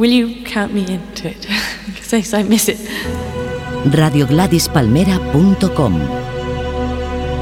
Will 0.00 0.10
you 0.10 0.42
count 0.44 0.72
me 0.72 0.90
into 0.90 1.28
it? 1.28 1.46
Because 1.86 2.32
I 2.32 2.42
miss 2.42 2.68
it. 2.70 2.78
RadioGladysPalmera.com 3.92 5.98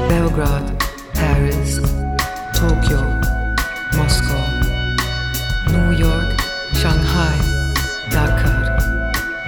Belgrade, 0.09 0.77
Paris, 1.13 1.79
Tokyo, 2.53 2.99
Moscow, 3.95 4.43
New 5.71 5.91
York, 6.03 6.35
Shanghai, 6.73 7.37
Dakar, 8.11 8.77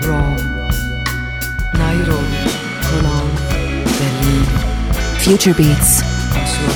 Rome, 0.08 0.40
Nairobi, 1.76 2.48
Cologne, 2.88 3.36
Berlin, 4.00 4.48
Future 5.20 5.54
Beats. 5.54 6.00
Oslo, 6.32 6.72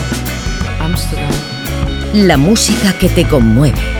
Amsterdam. 0.81 1.31
La 2.13 2.35
música 2.35 2.91
que 2.99 3.07
te 3.07 3.23
conmueve. 3.25 3.94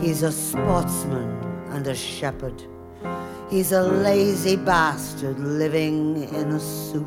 He's 0.00 0.22
a 0.22 0.32
sportsman 0.32 1.28
and 1.72 1.86
a 1.86 1.94
shepherd. 1.94 2.62
He's 3.50 3.72
a 3.72 3.82
lazy 3.82 4.56
bastard 4.56 5.38
living 5.38 6.22
in 6.32 6.52
a 6.52 6.58
suit. 6.58 7.04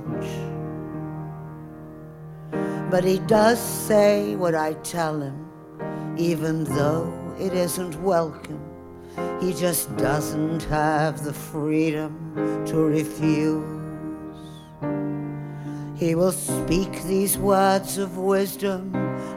But 2.92 3.04
he 3.04 3.18
does 3.20 3.59
say 3.59 4.36
what 4.36 4.54
I 4.54 4.73
tell 4.84 5.20
him, 5.20 5.50
even 6.17 6.66
though 6.66 7.12
it 7.39 7.54
isn't 7.54 8.00
welcome. 8.04 8.61
He 9.42 9.52
just 9.52 9.98
doesn't 9.98 10.64
have 10.66 11.23
the 11.23 11.34
freedom 11.34 12.64
to 12.67 12.78
refuse. 12.78 13.84
He 16.06 16.14
will 16.14 16.31
speak 16.31 17.02
these 17.06 17.36
words 17.36 17.98
of 17.98 18.20
wisdom 18.20 18.94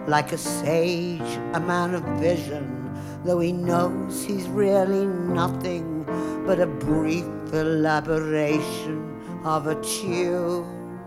like 0.06 0.32
a 0.32 0.36
sage, 0.36 1.38
a 1.54 1.60
man 1.60 1.94
of 1.94 2.02
vision, 2.20 2.92
though 3.24 3.40
he 3.40 3.52
knows 3.52 4.22
he's 4.22 4.46
really 4.48 5.06
nothing 5.06 6.04
but 6.44 6.60
a 6.60 6.66
brief 6.66 7.24
elaboration 7.54 9.00
of 9.44 9.66
a 9.66 9.82
tune. 9.82 11.00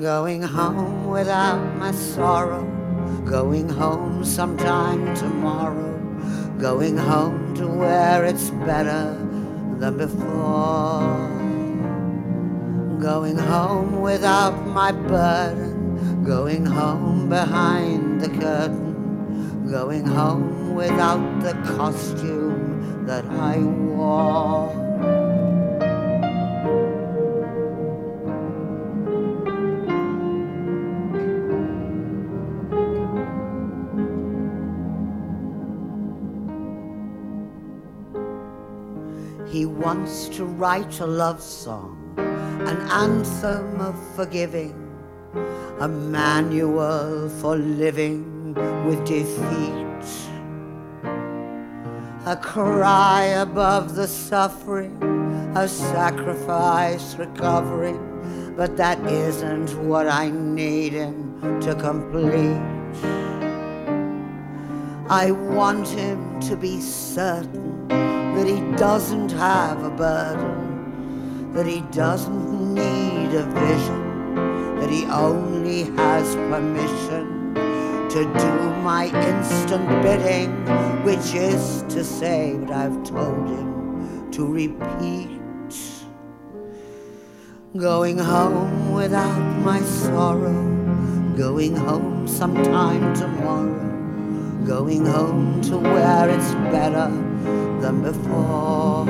Going 0.00 0.40
home 0.40 1.08
without 1.08 1.60
my 1.76 1.92
sorrow, 1.92 2.64
going 3.26 3.68
home 3.68 4.24
sometime 4.24 5.14
tomorrow, 5.14 5.92
going 6.58 6.96
home 6.96 7.54
to 7.56 7.66
where 7.66 8.24
it's 8.24 8.48
better 8.48 9.14
than 9.78 9.98
before. 9.98 11.35
Going 13.00 13.38
home 13.38 14.00
without 14.00 14.66
my 14.66 14.90
burden, 14.90 16.24
going 16.24 16.66
home 16.66 17.28
behind 17.28 18.20
the 18.20 18.28
curtain, 18.28 19.68
going 19.70 20.04
home 20.04 20.74
without 20.74 21.40
the 21.40 21.52
costume 21.76 23.06
that 23.06 23.24
I 23.26 23.58
wore. 23.58 24.72
He 39.48 39.64
wants 39.64 40.28
to 40.30 40.44
write 40.44 41.00
a 41.00 41.06
love 41.06 41.40
song, 41.40 41.95
an 42.66 42.80
anthem 42.90 43.80
of 43.80 43.94
forgiving, 44.16 44.74
a 45.78 45.86
manual 45.86 47.28
for 47.40 47.56
living 47.56 48.54
with 48.86 49.04
defeat, 49.06 50.06
a 52.26 52.36
cry 52.42 53.22
above 53.46 53.94
the 53.94 54.08
suffering, 54.08 55.00
a 55.54 55.68
sacrifice 55.68 57.14
recovering, 57.14 58.54
but 58.56 58.76
that 58.76 58.98
isn't 59.06 59.70
what 59.84 60.08
I 60.08 60.30
need 60.30 60.92
him 60.92 61.60
to 61.60 61.74
complete. 61.76 62.60
I 65.08 65.30
want 65.30 65.86
him 65.86 66.40
to 66.40 66.56
be 66.56 66.80
certain 66.80 67.86
that 67.88 68.46
he 68.48 68.60
doesn't 68.76 69.30
have 69.30 69.84
a 69.84 69.90
burden, 69.90 71.52
that 71.52 71.64
he 71.64 71.82
doesn't 71.92 72.55
need 72.76 73.34
a 73.34 73.44
vision, 73.44 74.34
that 74.78 74.90
he 74.90 75.06
only 75.06 75.84
has 75.96 76.34
permission 76.50 77.54
to 78.10 78.24
do 78.24 78.52
my 78.82 79.06
instant 79.28 79.88
bidding, 80.02 80.52
which 81.02 81.34
is 81.34 81.82
to 81.88 82.04
say 82.04 82.54
what 82.54 82.70
I've 82.70 83.02
told 83.04 83.48
him 83.48 84.30
to 84.32 84.46
repeat. 84.46 85.40
Going 87.76 88.18
home 88.18 88.92
without 88.92 89.40
my 89.64 89.80
sorrow, 89.80 90.62
going 91.36 91.74
home 91.76 92.28
sometime 92.28 93.14
tomorrow, 93.14 94.64
going 94.66 95.04
home 95.06 95.60
to 95.62 95.76
where 95.78 96.28
it's 96.28 96.52
better 96.72 97.08
than 97.80 98.02
before. 98.02 99.05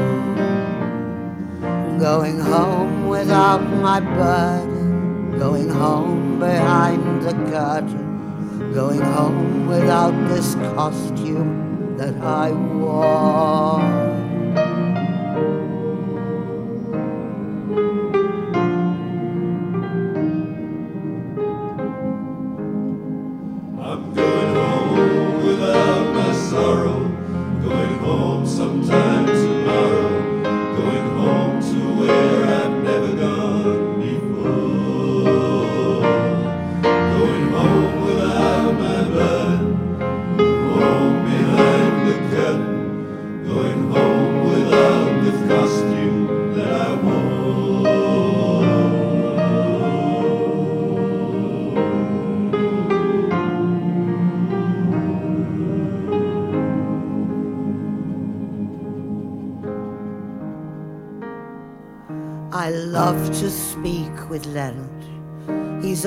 Going 2.06 2.38
home 2.38 3.08
without 3.08 3.62
my 3.82 3.98
burden, 3.98 5.36
going 5.40 5.68
home 5.68 6.38
behind 6.38 7.20
the 7.20 7.32
curtain, 7.50 8.72
going 8.72 9.00
home 9.00 9.66
without 9.66 10.14
this 10.28 10.54
costume 10.54 11.96
that 11.96 12.14
I 12.22 12.52
wore. 12.52 14.05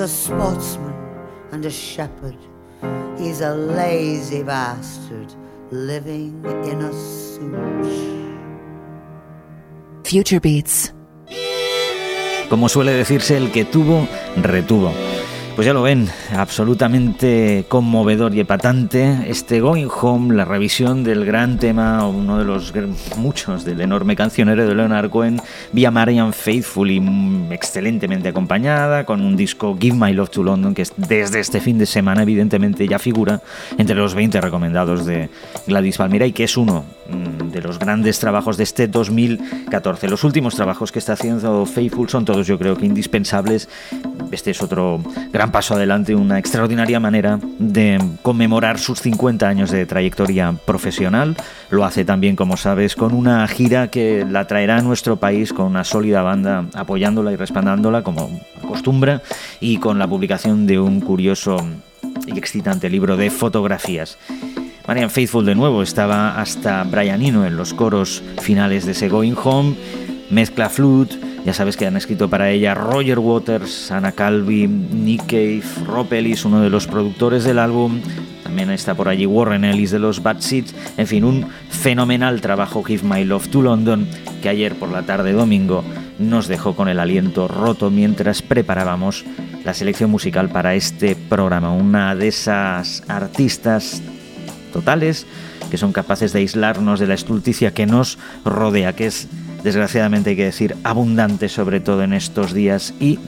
A 0.00 0.08
sportsman 0.08 0.94
and 1.52 1.64
a 1.66 1.70
shepherd. 1.70 2.36
He's 3.18 3.42
a 3.42 3.54
lazy 3.54 4.42
bastard 4.42 5.34
living 5.70 6.42
in 6.64 6.80
a 6.80 6.92
suit. 6.92 7.54
Future 10.04 10.40
Beats. 10.40 10.94
Como 12.48 12.68
suele 12.68 12.92
decirse, 12.94 13.36
el 13.36 13.52
que 13.52 13.64
tuvo, 13.64 14.08
retuvo. 14.36 14.92
Pues 15.56 15.66
ya 15.66 15.74
lo 15.74 15.82
ven, 15.82 16.08
absolutamente 16.34 17.66
conmovedor 17.68 18.34
y 18.34 18.40
epatante 18.40 19.18
este 19.26 19.60
Going 19.60 19.88
Home, 20.00 20.34
la 20.34 20.44
revisión 20.44 21.04
del 21.04 21.26
gran 21.26 21.58
tema, 21.58 22.06
uno 22.06 22.38
de 22.38 22.44
los 22.44 22.72
muchos 23.16 23.64
del 23.64 23.80
enorme 23.80 24.16
cancionero 24.16 24.66
de 24.66 24.74
Leonard 24.74 25.10
Cohen, 25.10 25.40
vía 25.72 25.90
Marian 25.90 26.32
Faithful 26.32 26.90
y 26.90 27.02
excelentemente 27.50 28.28
acompañada, 28.28 29.04
con 29.04 29.20
un 29.20 29.36
disco 29.36 29.76
Give 29.78 29.96
My 29.96 30.12
Love 30.12 30.30
to 30.30 30.42
London, 30.42 30.74
que 30.74 30.86
desde 30.96 31.40
este 31.40 31.60
fin 31.60 31.78
de 31.78 31.86
semana 31.86 32.22
evidentemente 32.22 32.86
ya 32.88 32.98
figura 32.98 33.42
entre 33.76 33.96
los 33.96 34.14
20 34.14 34.40
recomendados 34.40 35.04
de 35.04 35.28
Gladys 35.66 35.98
Palmira 35.98 36.26
y 36.26 36.32
que 36.32 36.44
es 36.44 36.56
uno 36.56 36.84
mm, 37.08 37.50
de 37.50 37.60
los 37.60 37.78
grandes 37.78 38.18
trabajos 38.18 38.56
de 38.56 38.64
este 38.64 38.88
2014. 38.88 40.08
Los 40.08 40.24
últimos 40.24 40.54
trabajos 40.54 40.92
que 40.92 40.98
está 40.98 41.14
haciendo 41.14 41.66
Faithful 41.66 42.08
son 42.08 42.24
todos 42.24 42.46
yo 42.46 42.58
creo 42.58 42.76
que 42.76 42.86
indispensables. 42.86 43.68
Este 44.30 44.52
es 44.52 44.62
otro 44.62 45.02
gran 45.32 45.39
paso 45.48 45.74
adelante, 45.74 46.14
una 46.14 46.38
extraordinaria 46.38 47.00
manera 47.00 47.38
de 47.58 47.98
conmemorar 48.22 48.78
sus 48.78 49.00
50 49.00 49.48
años 49.48 49.70
de 49.70 49.86
trayectoria 49.86 50.54
profesional. 50.64 51.36
Lo 51.70 51.84
hace 51.84 52.04
también, 52.04 52.36
como 52.36 52.56
sabes, 52.56 52.94
con 52.94 53.14
una 53.14 53.46
gira 53.48 53.88
que 53.88 54.26
la 54.28 54.46
traerá 54.46 54.76
a 54.76 54.82
nuestro 54.82 55.16
país 55.16 55.52
con 55.52 55.66
una 55.66 55.84
sólida 55.84 56.22
banda 56.22 56.66
apoyándola 56.74 57.32
y 57.32 57.36
respaldándola 57.36 58.02
como 58.02 58.40
acostumbra 58.62 59.22
y 59.60 59.78
con 59.78 59.98
la 59.98 60.06
publicación 60.06 60.66
de 60.66 60.78
un 60.78 61.00
curioso 61.00 61.56
y 62.26 62.38
excitante 62.38 62.90
libro 62.90 63.16
de 63.16 63.30
fotografías. 63.30 64.18
Marian 64.86 65.10
Faithful 65.10 65.46
de 65.46 65.54
nuevo 65.54 65.82
estaba 65.82 66.40
hasta 66.40 66.82
Brian 66.84 67.22
Eno 67.22 67.46
en 67.46 67.56
los 67.56 67.74
coros 67.74 68.22
finales 68.40 68.86
de 68.86 68.92
ese 68.92 69.08
Going 69.08 69.36
Home, 69.42 69.76
mezcla 70.30 70.68
flute, 70.68 71.29
ya 71.44 71.54
sabes 71.54 71.76
que 71.76 71.86
han 71.86 71.96
escrito 71.96 72.28
para 72.28 72.50
ella 72.50 72.74
Roger 72.74 73.18
Waters, 73.18 73.90
Anna 73.90 74.12
Calvi, 74.12 74.68
Nick 74.68 75.26
Cave, 75.26 75.62
Rob 75.86 76.12
Ellis, 76.12 76.44
uno 76.44 76.60
de 76.60 76.68
los 76.68 76.86
productores 76.86 77.44
del 77.44 77.58
álbum. 77.58 78.00
También 78.42 78.70
está 78.70 78.94
por 78.94 79.08
allí 79.08 79.26
Warren 79.26 79.64
Ellis 79.64 79.90
de 79.90 79.98
los 79.98 80.22
Bad 80.22 80.40
Seeds. 80.40 80.74
En 80.98 81.06
fin, 81.06 81.24
un 81.24 81.46
fenomenal 81.70 82.40
trabajo 82.40 82.82
Give 82.82 83.02
My 83.04 83.24
Love 83.24 83.48
to 83.48 83.62
London 83.62 84.06
que 84.42 84.48
ayer 84.48 84.74
por 84.74 84.90
la 84.90 85.02
tarde 85.02 85.32
domingo 85.32 85.82
nos 86.18 86.46
dejó 86.46 86.76
con 86.76 86.88
el 86.88 86.98
aliento 86.98 87.48
roto 87.48 87.90
mientras 87.90 88.42
preparábamos 88.42 89.24
la 89.64 89.72
selección 89.72 90.10
musical 90.10 90.50
para 90.50 90.74
este 90.74 91.16
programa. 91.16 91.72
Una 91.72 92.14
de 92.14 92.28
esas 92.28 93.02
artistas 93.08 94.02
totales 94.72 95.26
que 95.70 95.78
son 95.78 95.92
capaces 95.92 96.32
de 96.32 96.40
aislarnos 96.40 97.00
de 97.00 97.06
la 97.06 97.14
estulticia 97.14 97.72
que 97.72 97.86
nos 97.86 98.18
rodea, 98.44 98.94
que 98.94 99.06
es 99.06 99.28
desgraciadamente 99.62 100.30
hay 100.30 100.36
que 100.36 100.44
decir 100.44 100.76
abundante 100.84 101.48
sobre 101.48 101.80
todo 101.80 102.02
en 102.02 102.12
estos 102.12 102.52
días 102.52 102.94
y 103.00 103.18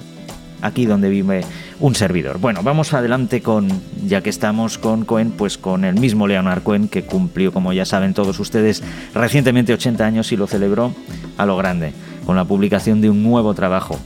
aquí 0.63 0.87
donde 0.87 1.11
vive 1.11 1.43
un 1.81 1.95
servidor. 1.95 2.39
Bueno, 2.39 2.63
vamos 2.63 2.95
adelante 2.95 3.43
con, 3.43 3.69
ya 4.07 4.23
que 4.23 4.31
estamos 4.31 4.79
con 4.79 5.05
Cohen, 5.05 5.33
pues 5.33 5.59
con 5.59 5.85
el 5.85 5.97
mismo 5.97 6.27
Leonard 6.27 6.63
Cohen 6.63 6.89
que 6.89 7.05
cumplió, 7.05 7.53
como 7.53 7.73
ya 7.73 7.85
saben 7.85 8.15
todos 8.15 8.39
ustedes, 8.39 8.83
recientemente 9.13 9.75
80 9.75 10.05
años 10.05 10.33
y 10.33 10.37
lo 10.37 10.47
celebró 10.47 10.95
a 11.37 11.45
lo 11.45 11.57
grande, 11.57 11.93
con 12.25 12.37
la 12.37 12.45
publicación 12.45 13.01
de 13.01 13.11
un 13.11 13.23
nuevo 13.23 13.53
trabajo. 13.55 13.99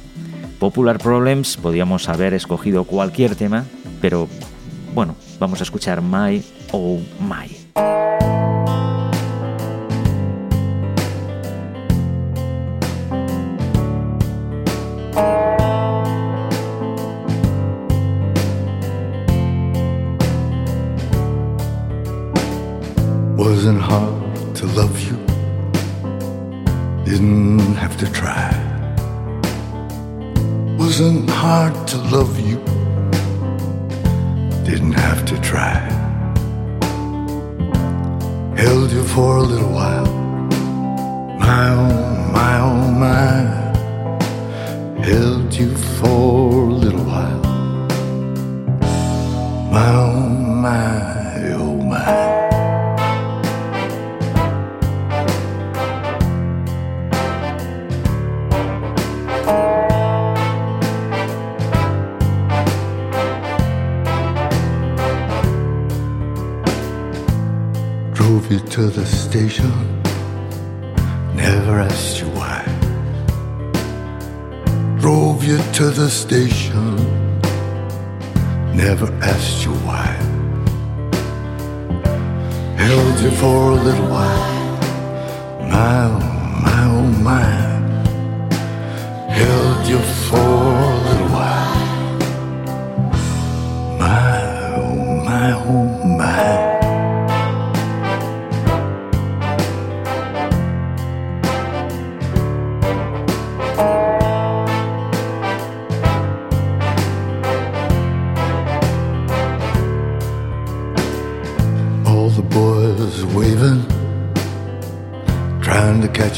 Popular 0.59 0.99
Problems, 0.99 1.59
podíamos 1.59 2.09
haber 2.09 2.33
escogido 2.33 2.85
cualquier 2.85 3.37
tema, 3.37 3.65
pero 4.01 4.29
bueno, 4.95 5.15
vamos 5.39 5.61
a 5.61 5.65
escuchar 5.65 6.01
My 6.01 6.43
Oh 6.73 6.99
My. 7.21 8.16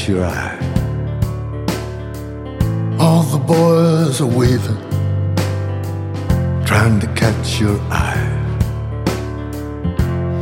Your 0.09 0.25
eye. 0.25 0.57
All 2.99 3.21
the 3.21 3.37
boys 3.37 4.19
are 4.21 4.33
waving, 4.41 4.81
trying 6.65 6.99
to 6.99 7.07
catch 7.15 7.59
your 7.59 7.79
eye. 7.91 8.25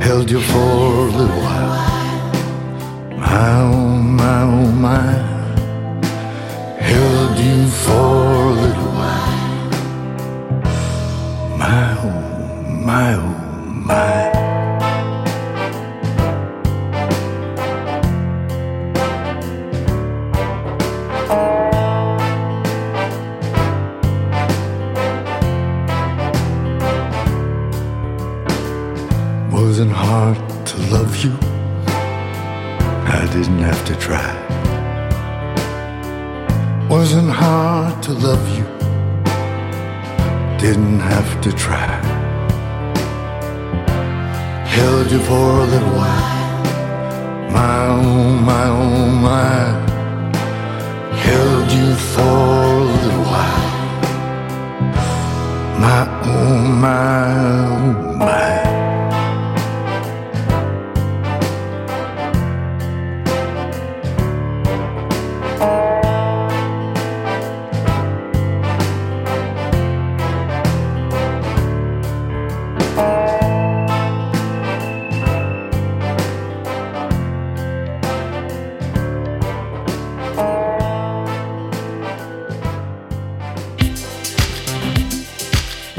Held 0.01 0.31
you 0.31 0.39
for 0.39 0.57
a 0.57 1.11
little 1.19 1.41
while. 1.47 1.73
My 3.17 3.61
oh, 3.61 3.97
my 4.21 4.41
oh, 4.43 4.71
my. 4.71 5.36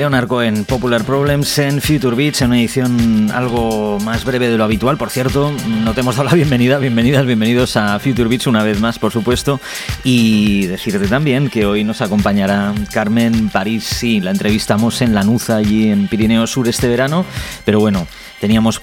Leonard 0.08 0.26
Cohen, 0.26 0.64
Popular 0.64 1.04
Problems 1.04 1.58
en 1.58 1.82
Future 1.82 2.16
Beats, 2.16 2.40
en 2.40 2.48
una 2.48 2.58
edición 2.58 3.30
algo 3.30 3.98
más 4.00 4.24
breve 4.24 4.48
de 4.48 4.56
lo 4.56 4.64
habitual. 4.64 4.96
Por 4.96 5.10
cierto, 5.10 5.52
no 5.84 5.92
te 5.92 6.00
hemos 6.00 6.16
dado 6.16 6.30
la 6.30 6.34
bienvenida, 6.34 6.78
bienvenidas, 6.78 7.26
bienvenidos 7.26 7.76
a 7.76 7.98
Future 7.98 8.26
Beats 8.26 8.46
una 8.46 8.62
vez 8.62 8.80
más, 8.80 8.98
por 8.98 9.12
supuesto. 9.12 9.60
Y 10.04 10.64
decirte 10.64 11.08
también 11.08 11.50
que 11.50 11.66
hoy 11.66 11.84
nos 11.84 12.00
acompañará 12.00 12.72
Carmen 12.90 13.50
París. 13.50 13.84
Sí, 13.84 14.22
la 14.22 14.30
entrevistamos 14.30 15.02
en 15.02 15.14
Lanuza, 15.14 15.56
allí 15.56 15.90
en 15.90 16.08
Pirineo 16.08 16.46
Sur 16.46 16.68
este 16.68 16.88
verano, 16.88 17.26
pero 17.66 17.78
bueno. 17.78 18.06
Teníamos 18.40 18.80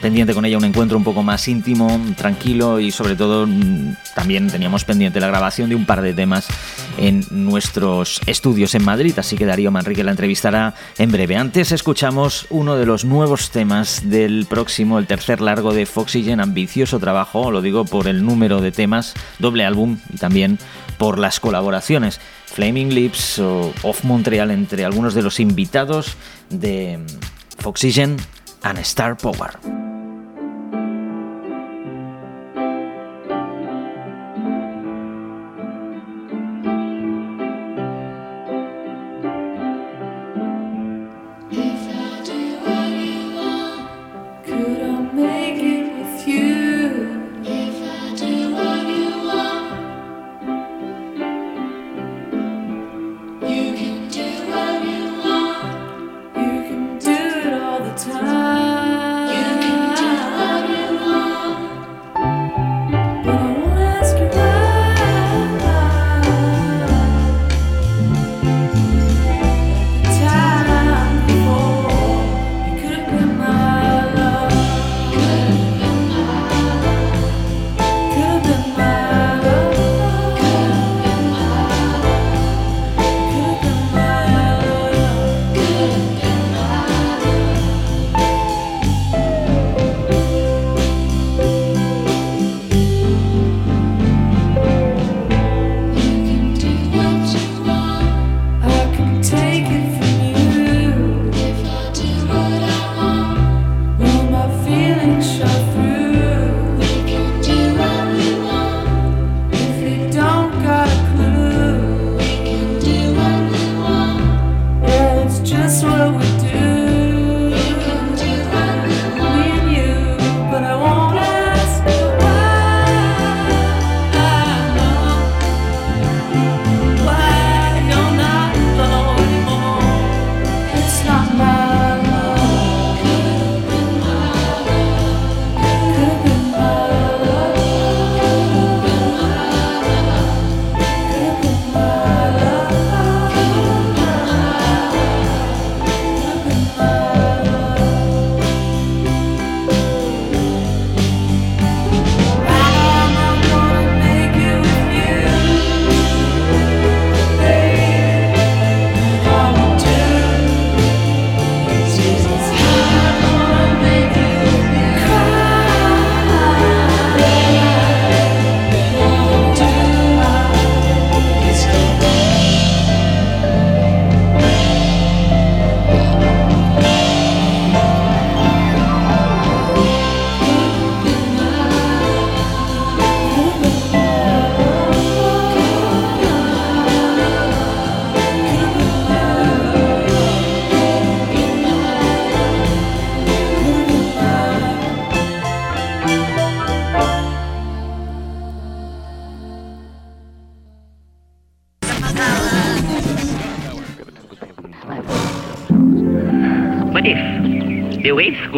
pendiente 0.00 0.32
con 0.32 0.46
ella 0.46 0.56
un 0.56 0.64
encuentro 0.64 0.96
un 0.96 1.04
poco 1.04 1.22
más 1.22 1.46
íntimo, 1.46 2.00
tranquilo 2.16 2.80
y 2.80 2.90
sobre 2.90 3.16
todo 3.16 3.46
mm, 3.46 3.96
también 4.14 4.48
teníamos 4.48 4.84
pendiente 4.84 5.20
la 5.20 5.26
grabación 5.26 5.68
de 5.68 5.74
un 5.74 5.84
par 5.84 6.00
de 6.00 6.14
temas 6.14 6.48
en 6.96 7.24
nuestros 7.30 8.20
estudios 8.26 8.74
en 8.74 8.84
Madrid, 8.84 9.12
así 9.18 9.36
que 9.36 9.44
Darío 9.44 9.70
Manrique 9.70 10.02
la 10.02 10.12
entrevistará 10.12 10.74
en 10.96 11.12
breve. 11.12 11.36
Antes 11.36 11.70
escuchamos 11.70 12.46
uno 12.48 12.76
de 12.76 12.86
los 12.86 13.04
nuevos 13.04 13.50
temas 13.50 14.08
del 14.08 14.46
próximo, 14.48 14.98
el 14.98 15.06
tercer 15.06 15.42
largo 15.42 15.74
de 15.74 15.84
Foxygen, 15.84 16.40
ambicioso 16.40 16.98
trabajo, 16.98 17.50
lo 17.50 17.60
digo 17.60 17.84
por 17.84 18.08
el 18.08 18.24
número 18.24 18.62
de 18.62 18.72
temas, 18.72 19.12
doble 19.38 19.66
álbum 19.66 19.98
y 20.12 20.16
también 20.16 20.58
por 20.96 21.18
las 21.18 21.40
colaboraciones. 21.40 22.20
Flaming 22.46 22.94
Lips 22.94 23.38
o 23.38 23.72
Off 23.82 24.04
Montreal 24.04 24.50
entre 24.50 24.86
algunos 24.86 25.12
de 25.12 25.22
los 25.22 25.38
invitados 25.40 26.16
de 26.48 26.98
Foxygen 27.58 28.16
and 28.64 28.84
Star 28.86 29.14
Power. 29.14 29.87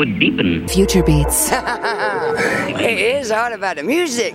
Future 0.00 1.02
Beats. 1.02 1.50
it 2.80 3.20
is 3.20 3.30
all 3.30 3.52
about 3.52 3.76
the 3.76 3.82
music. 3.82 4.34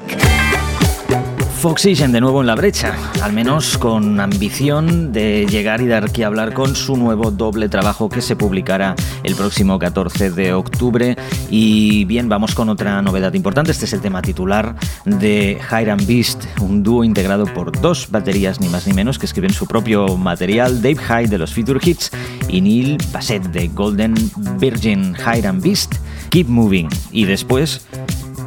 Foxygen 1.59 2.11
de 2.11 2.21
nuevo 2.21 2.41
en 2.41 2.47
la 2.47 2.53
brecha, 2.53 2.95
al 3.23 3.33
menos 3.33 3.79
con 3.79 4.19
ambición 4.19 5.11
de 5.11 5.47
llegar 5.47 5.81
y 5.81 5.87
dar 5.87 6.11
que 6.11 6.23
hablar 6.23 6.53
con 6.53 6.75
su 6.75 6.95
nuevo 6.95 7.31
doble 7.31 7.69
trabajo 7.69 8.07
que 8.07 8.21
se 8.21 8.35
publicará 8.35 8.93
el 9.23 9.33
próximo 9.33 9.79
14 9.79 10.29
de 10.29 10.53
octubre. 10.53 11.15
Y 11.49 12.05
bien, 12.05 12.29
vamos 12.29 12.53
con 12.53 12.69
otra 12.69 13.01
novedad 13.01 13.33
importante. 13.33 13.71
Este 13.71 13.85
es 13.85 13.93
el 13.93 14.01
tema 14.01 14.21
titular 14.21 14.75
de 15.05 15.57
Hiram 15.71 16.05
Beast, 16.05 16.43
un 16.61 16.83
dúo 16.83 17.03
integrado 17.03 17.45
por 17.45 17.71
dos 17.81 18.11
baterías 18.11 18.61
ni 18.61 18.69
más 18.69 18.85
ni 18.85 18.93
menos 18.93 19.17
que 19.17 19.25
escriben 19.25 19.51
su 19.51 19.65
propio 19.65 20.17
material, 20.17 20.83
Dave 20.83 20.97
Hyde 20.97 21.29
de 21.29 21.39
los 21.39 21.55
Future 21.55 21.79
Hits 21.81 22.11
y 22.47 22.61
Neil 22.61 22.99
Bassett 23.11 23.43
de 23.45 23.69
Golden 23.69 24.13
Virgin 24.57 25.15
Hiram 25.15 25.61
Beast, 25.61 25.95
Keep 26.29 26.47
Moving. 26.47 26.89
Y 27.11 27.25
después 27.25 27.85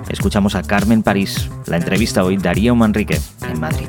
escuchamos 0.08 0.54
a 0.54 0.62
Carmen 0.62 1.02
París, 1.02 1.48
la 1.66 1.76
entrevista 1.76 2.24
hoy 2.24 2.36
Darío 2.36 2.74
Manrique 2.74 3.20
en 3.48 3.60
Madrid. 3.60 3.88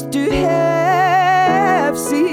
to 0.00 0.30
have 0.30 1.98
seen. 1.98 2.31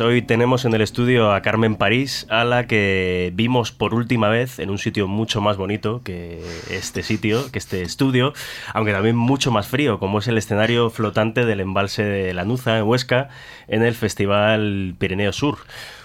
Hoy 0.00 0.20
tenemos 0.20 0.66
en 0.66 0.74
el 0.74 0.82
estudio 0.82 1.32
a 1.32 1.40
Carmen 1.40 1.74
París, 1.74 2.26
a 2.28 2.44
la 2.44 2.66
que 2.66 3.32
vimos 3.34 3.72
por 3.72 3.94
última 3.94 4.28
vez 4.28 4.58
en 4.58 4.68
un 4.68 4.76
sitio 4.76 5.08
mucho 5.08 5.40
más 5.40 5.56
bonito 5.56 6.02
que 6.04 6.42
este 6.70 7.02
sitio, 7.02 7.50
que 7.50 7.58
este 7.58 7.82
estudio, 7.82 8.34
aunque 8.74 8.92
también 8.92 9.16
mucho 9.16 9.50
más 9.50 9.66
frío, 9.66 9.98
como 9.98 10.18
es 10.18 10.28
el 10.28 10.36
escenario 10.36 10.90
flotante 10.90 11.46
del 11.46 11.60
embalse 11.60 12.04
de 12.04 12.34
Lanuza 12.34 12.78
en 12.78 12.84
Huesca, 12.84 13.30
en 13.66 13.82
el 13.82 13.94
Festival 13.94 14.94
Pirineo 14.98 15.32
Sur. 15.32 15.58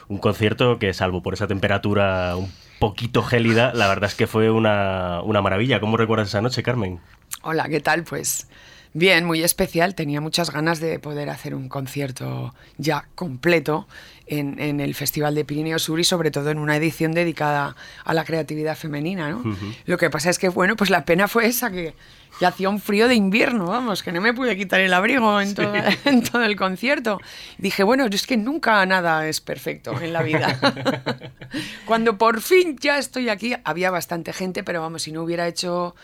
Un 0.07 0.17
concierto 0.17 0.79
que, 0.79 0.93
salvo 0.93 1.21
por 1.21 1.33
esa 1.33 1.47
temperatura 1.47 2.37
un 2.37 2.51
poquito 2.79 3.21
gélida, 3.21 3.73
la 3.73 3.87
verdad 3.89 4.09
es 4.09 4.15
que 4.15 4.27
fue 4.27 4.49
una, 4.49 5.21
una 5.23 5.41
maravilla. 5.41 5.81
¿Cómo 5.81 5.97
recuerdas 5.97 6.29
esa 6.29 6.41
noche, 6.41 6.63
Carmen? 6.63 7.01
Hola, 7.41 7.67
¿qué 7.67 7.81
tal? 7.81 8.05
Pues 8.05 8.47
Bien, 8.93 9.25
muy 9.25 9.43
especial. 9.43 9.95
Tenía 9.95 10.21
muchas 10.21 10.51
ganas 10.51 10.79
de 10.79 10.99
poder 10.99 11.29
hacer 11.29 11.55
un 11.55 11.67
concierto 11.67 12.53
ya 12.77 13.07
completo 13.15 13.87
en, 14.27 14.79
el 14.79 14.93
Festival 14.95 15.33
de 15.35 15.45
Pirineo 15.45 15.79
Sur 15.79 15.99
y 15.99 16.03
sobre 16.03 16.31
todo 16.31 16.51
en 16.51 16.59
una 16.59 16.75
edición 16.77 17.11
dedicada 17.11 17.75
a 18.05 18.13
la 18.13 18.23
creatividad 18.23 18.77
femenina. 18.77 19.29
¿no? 19.29 19.43
Lo 19.85 19.97
que 19.97 20.09
pasa 20.09 20.29
es 20.29 20.37
que, 20.37 20.49
bueno, 20.49 20.75
pues 20.75 20.89
la 20.89 21.05
pena 21.05 21.27
fue 21.27 21.47
esa, 21.47 21.71
que, 21.71 21.95
ya 22.39 22.49
hacía 22.49 22.69
un 22.69 22.79
frío 22.79 23.07
de 23.07 23.15
invierno, 23.15 23.67
vamos, 23.67 24.01
que 24.01 24.11
no 24.11 24.21
me 24.21 24.33
pude 24.33 24.57
quitar 24.57 24.79
el 24.79 24.93
abrigo 24.93 25.39
en, 25.39 25.53
todo, 25.53 25.73
en 26.05 26.23
todo 26.23 26.43
el 26.43 26.55
concierto. 26.55 27.19
Dije, 27.57 27.83
bueno, 27.83 28.05
es 28.05 28.27
que 28.27 28.37
nunca 28.37 28.85
nada 28.85 29.27
es 29.27 29.41
perfecto 29.41 29.99
en 29.99 30.13
la 30.13 30.23
vida. 30.23 30.59
Cuando 31.85 32.17
por 32.17 32.41
fin 32.41 32.77
ya 32.79 32.97
estoy 32.97 33.29
aquí, 33.29 33.55
había 33.63 33.91
bastante 33.91 34.33
gente, 34.33 34.63
pero 34.63 34.81
vamos, 34.81 35.03
si 35.03 35.11
no 35.11 35.23
hubiera 35.23 35.47
hecho 35.47 35.95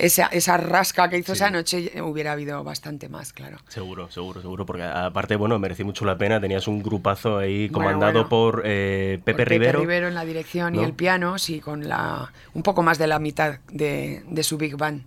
esa, 0.00 0.26
esa 0.26 0.56
rasca 0.56 1.10
que 1.10 1.18
hizo 1.18 1.34
esa 1.34 1.50
noche 1.50 2.00
hubiera 2.02 2.32
habido 2.32 2.64
bastante 2.64 3.08
más, 3.08 3.32
claro. 3.32 3.58
Seguro, 3.68 4.10
seguro, 4.10 4.40
seguro, 4.40 4.64
porque 4.64 4.82
aparte, 4.82 5.36
bueno, 5.36 5.58
mereció 5.58 5.84
mucho 5.84 6.04
la 6.04 6.16
pena, 6.16 6.40
tenías 6.40 6.66
un 6.68 6.82
grupazo 6.82 7.38
ahí 7.38 7.68
comandado 7.68 8.28
por 8.28 8.62
eh, 8.64 9.20
Pepe 9.24 9.44
Rivero. 9.44 9.72
Pepe 9.72 9.80
Rivero 9.82 10.08
en 10.08 10.14
la 10.14 10.24
dirección 10.24 10.74
y 10.74 10.78
el 10.78 10.94
piano, 10.94 11.38
sí, 11.38 11.60
con 11.60 11.88
la 11.88 12.32
un 12.54 12.62
poco 12.62 12.82
más 12.82 12.98
de 12.98 13.06
la 13.06 13.18
mitad 13.18 13.58
de, 13.70 14.22
de 14.26 14.42
su 14.42 14.56
Big 14.56 14.76
Band. 14.76 15.04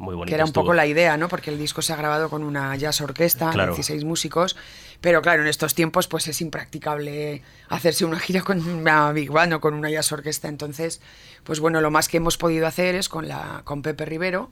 Muy 0.00 0.14
bonito 0.14 0.30
que 0.30 0.34
era 0.34 0.46
un 0.46 0.52
poco 0.52 0.72
la 0.72 0.86
idea, 0.86 1.18
¿no? 1.18 1.28
Porque 1.28 1.50
el 1.50 1.58
disco 1.58 1.82
se 1.82 1.92
ha 1.92 1.96
grabado 1.96 2.30
con 2.30 2.42
una 2.42 2.74
jazz 2.76 3.02
orquesta, 3.02 3.52
16 3.52 4.04
músicos, 4.06 4.56
pero 5.00 5.22
claro, 5.22 5.42
en 5.42 5.48
estos 5.48 5.74
tiempos 5.74 6.08
pues 6.08 6.28
es 6.28 6.40
impracticable 6.40 7.42
hacerse 7.68 8.04
una 8.04 8.18
gira 8.18 8.42
con 8.42 8.66
una 8.66 9.12
Big 9.12 9.30
Band 9.30 9.54
o 9.54 9.60
con 9.60 9.74
una 9.74 9.90
jazz 9.90 10.12
orquesta, 10.12 10.48
entonces, 10.48 11.00
pues 11.44 11.60
bueno, 11.60 11.80
lo 11.80 11.90
más 11.90 12.08
que 12.08 12.18
hemos 12.18 12.36
podido 12.36 12.66
hacer 12.66 12.94
es 12.94 13.08
con, 13.08 13.28
la, 13.28 13.62
con 13.64 13.82
Pepe 13.82 14.04
Rivero, 14.04 14.50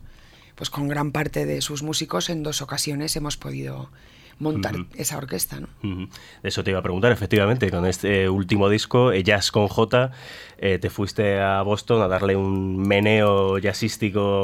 pues 0.55 0.71
con 0.71 0.89
gran 0.89 1.13
parte 1.13 1.47
de 1.47 1.61
sus 1.61 1.83
músicos 1.83 2.31
en 2.31 2.43
dos 2.43 2.63
ocasiones 2.63 3.15
hemos 3.17 3.37
podido 3.37 3.91
montar 4.39 4.77
esa 4.97 5.17
orquesta. 5.17 5.61
¿no? 5.61 6.09
Eso 6.43 6.65
te 6.65 6.71
iba 6.71 6.81
a 6.81 6.83
preguntar, 6.83 7.13
efectivamente, 7.13 7.71
con 7.71 7.87
este 7.87 8.29
último 8.29 8.69
disco, 8.69 9.13
Jazz 9.13 9.51
con 9.51 9.69
J, 9.69 10.11
eh, 10.59 10.79
te 10.79 10.91
fuiste 10.91 11.41
a 11.41 11.63
Boston 11.63 12.03
a 12.03 12.09
darle 12.09 12.37
un 12.37 12.79
meneo 12.79 13.59
jazzístico 13.59 14.43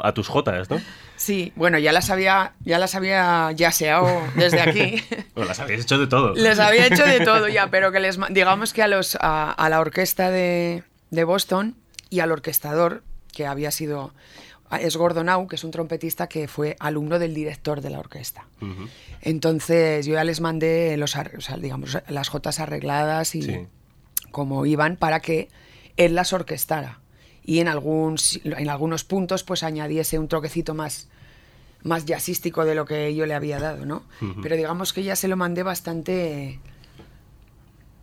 a 0.00 0.12
tus 0.12 0.28
Jotas, 0.28 0.70
¿no? 0.70 0.80
Sí, 1.16 1.50
bueno, 1.56 1.78
ya 1.78 1.92
las 1.92 2.10
había, 2.10 2.52
ya 2.62 2.78
las 2.78 2.94
había 2.94 3.50
yaseado 3.52 4.06
desde 4.34 4.60
aquí. 4.60 5.02
bueno, 5.34 5.48
las 5.48 5.60
habías 5.60 5.80
hecho 5.80 5.98
de 5.98 6.06
todo. 6.06 6.34
Les 6.34 6.58
había 6.58 6.86
hecho 6.86 7.06
de 7.06 7.20
todo 7.20 7.48
ya, 7.48 7.66
pero 7.70 7.90
que 7.90 8.00
les 8.00 8.18
digamos 8.28 8.74
que 8.74 8.82
a 8.82 8.86
los 8.86 9.16
a, 9.18 9.66
la 9.70 9.80
orquesta 9.80 10.30
de, 10.30 10.82
de 11.10 11.24
Boston 11.24 11.74
y 12.10 12.20
al 12.20 12.32
orquestador, 12.32 13.02
que 13.32 13.46
había 13.46 13.70
sido 13.70 14.12
es 14.80 14.96
Gordonau, 14.96 15.46
que 15.46 15.56
es 15.56 15.64
un 15.64 15.70
trompetista 15.70 16.28
que 16.28 16.48
fue 16.48 16.76
alumno 16.80 17.18
del 17.18 17.34
director 17.34 17.80
de 17.80 17.90
la 17.90 17.98
orquesta. 17.98 18.46
Entonces 19.20 20.06
yo 20.06 20.14
ya 20.14 20.24
les 20.24 20.40
mandé 20.40 20.96
los, 20.96 21.16
digamos, 21.60 21.98
las 22.08 22.28
jotas 22.28 22.60
arregladas 22.60 23.34
y 23.34 23.66
como 24.30 24.66
iban 24.66 24.96
para 24.96 25.20
que 25.20 25.48
él 25.96 26.14
las 26.14 26.32
orquestara 26.32 27.00
y 27.44 27.60
en, 27.60 27.68
algún, 27.68 28.16
en 28.44 28.68
algunos 28.68 29.04
puntos 29.04 29.44
pues 29.44 29.62
añadiese 29.62 30.18
un 30.18 30.28
troquecito 30.28 30.74
más, 30.74 31.08
más 31.82 32.04
jazzístico 32.04 32.64
de 32.64 32.74
lo 32.74 32.84
que 32.84 33.14
yo 33.14 33.24
le 33.24 33.34
había 33.34 33.60
dado, 33.60 33.86
¿no? 33.86 34.02
Pero 34.42 34.56
digamos 34.56 34.92
que 34.92 35.04
ya 35.04 35.16
se 35.16 35.28
lo 35.28 35.36
mandé 35.36 35.62
bastante 35.62 36.58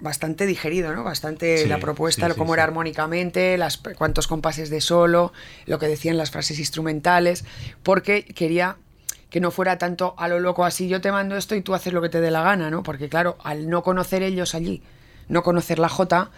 bastante 0.03 0.45
digerido, 0.45 0.93
¿no? 0.93 1.03
Bastante 1.03 1.65
la 1.65 1.79
propuesta, 1.79 2.31
cómo 2.35 2.53
era 2.53 2.63
armónicamente, 2.63 3.57
las, 3.57 3.77
cuántos 3.77 4.27
compases 4.27 4.69
de 4.69 4.81
solo, 4.81 5.31
lo 5.65 5.79
que 5.79 5.87
decían 5.87 6.17
las 6.17 6.29
frases 6.29 6.59
instrumentales, 6.59 7.45
porque 7.83 8.25
quería 8.25 8.75
que 9.29 9.39
no 9.39 9.49
fuera 9.49 9.77
tanto 9.77 10.13
a 10.17 10.27
lo 10.27 10.41
loco 10.41 10.65
así, 10.65 10.89
yo 10.89 10.99
te 10.99 11.11
mando 11.11 11.37
esto 11.37 11.55
y 11.55 11.61
tú 11.61 11.73
haces 11.73 11.93
lo 11.93 12.01
que 12.01 12.09
te 12.09 12.19
dé 12.19 12.31
la 12.31 12.43
gana, 12.43 12.69
¿no? 12.69 12.83
Porque 12.83 13.07
claro, 13.07 13.37
al 13.43 13.69
no 13.69 13.81
conocer 13.81 14.23
ellos 14.23 14.53
allí 14.53 14.83
no 15.27 15.43
conocer 15.43 15.79
la 15.79 15.89
J, 15.89 16.29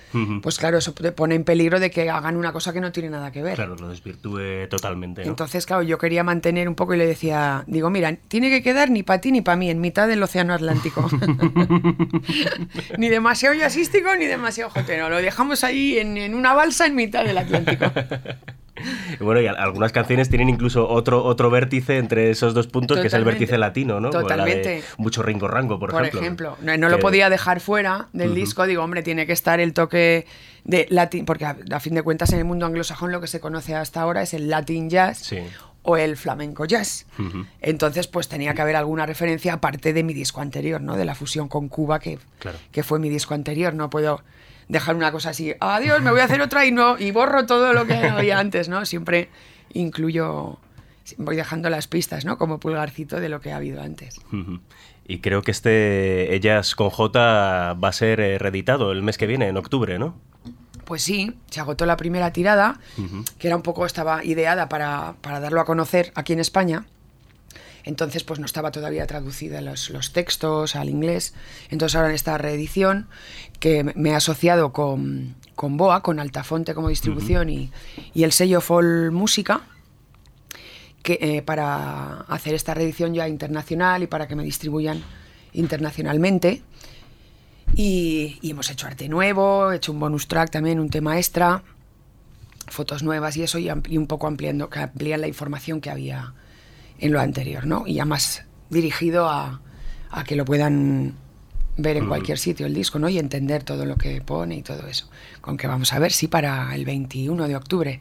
pues 0.42 0.58
claro, 0.58 0.78
eso 0.78 0.94
pone 1.16 1.36
en 1.36 1.44
peligro 1.44 1.80
de 1.80 1.92
que 1.92 2.10
hagan 2.10 2.38
una 2.38 2.52
cosa 2.54 2.74
que 2.74 2.82
no 2.82 2.92
tiene 2.92 3.10
nada 3.10 3.32
que 3.32 3.42
ver. 3.42 3.56
Claro, 3.56 3.76
lo 3.76 3.90
desvirtúe 3.90 4.68
totalmente. 4.70 5.24
Entonces, 5.24 5.66
claro, 5.66 5.84
yo 5.84 5.98
quería 5.98 6.24
mantener 6.24 6.68
un 6.68 6.76
poco 6.76 6.94
y 6.94 6.98
le 6.98 7.08
decía, 7.08 7.64
digo, 7.68 7.90
mira, 7.90 8.16
tiene 8.28 8.50
que 8.50 8.62
quedar 8.62 8.90
ni 8.90 9.04
para 9.04 9.22
ti 9.22 9.32
ni 9.32 9.42
para 9.42 9.56
mí, 9.58 9.70
en 9.70 9.82
mitad 9.82 10.08
del 10.08 10.22
Océano 10.24 10.54
Atlántico. 10.54 11.10
ni 12.98 13.10
demasiado 13.10 13.56
jazzístico 13.56 14.16
ni 14.16 14.26
demasiado 14.26 14.70
jotero. 14.70 15.10
Lo 15.10 15.18
dejamos 15.18 15.64
ahí 15.64 15.98
en, 15.98 16.18
en 16.18 16.36
una 16.36 16.54
balsa 16.54 16.86
en 16.86 16.96
mitad 16.96 17.24
del 17.24 17.38
Atlántico. 17.38 17.86
bueno, 19.20 19.42
y 19.42 19.48
algunas 19.48 19.92
canciones 19.92 20.30
tienen 20.30 20.50
incluso 20.50 20.88
otro, 20.88 21.24
otro 21.24 21.50
vértice 21.50 21.98
entre 21.98 22.30
esos 22.30 22.54
dos 22.54 22.68
puntos, 22.68 23.00
que 23.00 23.08
es 23.08 23.14
el 23.14 23.24
vértice 23.24 23.58
latino, 23.58 24.00
¿no? 24.00 24.10
Totalmente. 24.10 24.84
mucho 24.98 25.24
Ringo 25.24 25.48
Rango, 25.48 25.80
por, 25.80 25.90
ejemplo. 25.90 26.12
Por 26.12 26.22
ejemplo, 26.22 26.58
no, 26.62 26.90
lo 26.90 27.00
podía 27.00 27.30
dejar 27.30 27.60
fuera 27.60 28.08
del 28.14 28.34
disco, 28.34 28.66
digo, 28.66 28.84
hombre, 28.84 29.04
tiene 29.04 29.26
que 29.26 29.34
estar 29.34 29.60
el 29.60 29.74
toque 29.74 30.26
de 30.64 30.88
latín, 30.90 31.26
porque 31.26 31.46
a, 31.46 31.80
fin 31.80 31.94
de 31.94 32.02
cuentas 32.02 32.32
en 32.34 32.40
el 32.40 32.46
mundo 32.46 32.66
anglosajón 32.66 33.12
lo 33.12 33.22
que 33.22 33.28
se 33.28 33.40
conoce 33.40 33.76
hasta 33.76 34.02
ahora 34.02 34.22
es 34.22 34.34
el 34.34 34.50
latin 34.50 34.90
jazz. 34.90 35.34
o 35.88 35.98
el 35.98 36.18
flamenco 36.18 36.66
jazz. 36.66 37.06
Entonces, 37.62 38.08
pues 38.08 38.28
tenía 38.28 38.56
que 38.56 38.62
haber 38.62 38.76
alguna 38.76 39.06
referencia 39.06 39.54
aparte 39.54 39.94
de 39.94 40.04
mi 40.04 40.16
disco 40.16 40.42
anterior, 40.42 40.82
¿no? 40.82 40.98
De 40.98 41.06
la 41.06 41.14
fusión 41.14 41.48
con 41.48 41.70
Cuba, 41.70 42.00
que, 42.00 42.18
que 42.72 42.82
fue 42.82 42.98
mi 42.98 43.08
disco 43.10 43.36
anterior. 43.36 43.76
No 43.76 43.92
puedo 43.92 44.24
dejar 44.68 44.96
una 44.96 45.12
cosa 45.12 45.30
así, 45.30 45.54
adiós, 45.60 46.02
me 46.02 46.12
voy 46.12 46.20
a 46.20 46.26
hacer 46.26 46.42
otra 46.42 46.66
y 46.66 46.72
no 46.72 46.98
y 46.98 47.12
borro 47.12 47.46
todo 47.46 47.74
lo 47.74 47.86
que 47.86 47.96
había 47.96 48.40
antes, 48.40 48.70
¿no? 48.70 48.86
Siempre 48.86 49.30
incluyo 49.74 50.60
voy 51.18 51.36
dejando 51.36 51.70
las 51.70 51.88
pistas, 51.88 52.26
¿no? 52.26 52.38
Como 52.38 52.60
pulgarcito 52.60 53.20
de 53.20 53.30
lo 53.30 53.42
que 53.42 53.52
ha 53.52 53.58
habido 53.58 53.82
antes. 53.82 54.20
Y 55.08 55.20
creo 55.20 55.42
que 55.44 55.52
este 55.52 56.34
Ellas 56.36 56.76
con 56.76 56.90
J 56.90 57.74
va 57.74 57.88
a 57.88 57.92
ser 57.92 58.20
eh, 58.20 58.40
reeditado 58.40 58.92
el 58.92 59.04
mes 59.04 59.18
que 59.18 59.28
viene, 59.28 59.48
en 59.48 59.58
octubre, 59.58 60.00
¿no? 60.00 60.20
Pues 60.86 61.02
sí, 61.02 61.36
se 61.50 61.60
agotó 61.60 61.86
la 61.88 61.98
primera 61.98 62.32
tirada, 62.32 62.80
que 63.40 63.48
era 63.48 63.56
un 63.56 63.64
poco, 63.64 63.88
estaba 63.88 64.24
ideada 64.24 64.70
para, 64.70 65.16
para 65.22 65.40
darlo 65.40 65.60
a 65.60 65.66
conocer 65.66 66.12
aquí 66.14 66.34
en 66.34 66.40
España. 66.40 66.86
Entonces, 67.86 68.24
pues 68.24 68.40
no 68.40 68.46
estaba 68.46 68.72
todavía 68.72 69.06
traducida 69.08 69.62
los, 69.62 69.90
los 69.90 70.12
textos 70.12 70.76
al 70.76 70.90
inglés. 70.90 71.34
Entonces, 71.70 71.96
ahora 71.96 72.10
en 72.10 72.16
esta 72.16 72.38
reedición, 72.38 73.08
que 73.66 73.84
me 73.84 74.12
he 74.12 74.14
asociado 74.14 74.72
con, 74.72 75.34
con 75.56 75.76
Boa, 75.76 76.04
con 76.04 76.20
Altafonte 76.20 76.76
como 76.76 76.90
distribución 76.90 77.50
y, 77.50 77.72
y, 78.14 78.24
el 78.24 78.32
sello 78.32 78.62
Fall 78.62 79.10
Música, 79.10 79.62
que, 81.02 81.18
eh, 81.20 81.42
para 81.42 82.20
hacer 82.28 82.54
esta 82.54 82.76
reedición 82.76 83.16
ya 83.16 83.28
internacional 83.28 84.04
y 84.04 84.08
para 84.08 84.28
que 84.28 84.36
me 84.36 84.44
distribuyan 84.44 85.02
internacionalmente. 85.54 86.62
Y, 87.74 88.38
y, 88.44 88.52
hemos 88.52 88.70
hecho 88.70 88.86
arte 88.86 89.10
nuevo, 89.10 89.72
he 89.72 89.78
hecho 89.78 89.94
un 89.94 90.00
bonus 90.00 90.28
track 90.28 90.52
también, 90.52 90.80
un 90.80 90.92
tema 90.92 91.18
extra, 91.18 91.64
fotos 92.68 93.02
nuevas 93.02 93.36
y 93.36 93.42
eso, 93.42 93.58
y, 93.58 93.72
y 93.90 93.98
un 93.98 94.06
poco 94.06 94.28
ampliando, 94.28 94.70
que 94.70 94.78
amplían 94.78 95.22
la 95.22 95.28
información 95.28 95.82
que 95.82 95.90
había 95.90 96.36
en 97.00 97.12
lo 97.12 97.20
anterior, 97.20 97.66
¿no? 97.66 97.88
Y 97.88 97.96
ya 97.96 98.06
más 98.06 98.46
dirigido 98.70 99.28
a, 99.28 99.60
a 100.12 100.24
que 100.24 100.36
lo 100.36 100.46
puedan 100.46 101.16
ver 101.78 101.98
en 101.98 102.08
cualquier 102.08 102.38
sitio 102.38 102.66
el 102.66 102.74
disco, 102.74 103.00
¿no? 103.00 103.10
Y 103.10 103.20
entender 103.20 103.64
todo 103.64 103.86
lo 103.86 103.98
que 103.98 104.22
pone 104.22 104.56
y 104.56 104.62
todo 104.62 104.88
eso. 104.88 105.10
Con 105.42 105.58
que 105.58 105.68
vamos 105.68 105.94
a 105.94 106.00
ver 106.00 106.12
si 106.12 106.28
para 106.28 106.74
el 106.76 106.86
21 106.86 107.48
de 107.48 107.56
octubre 107.56 108.00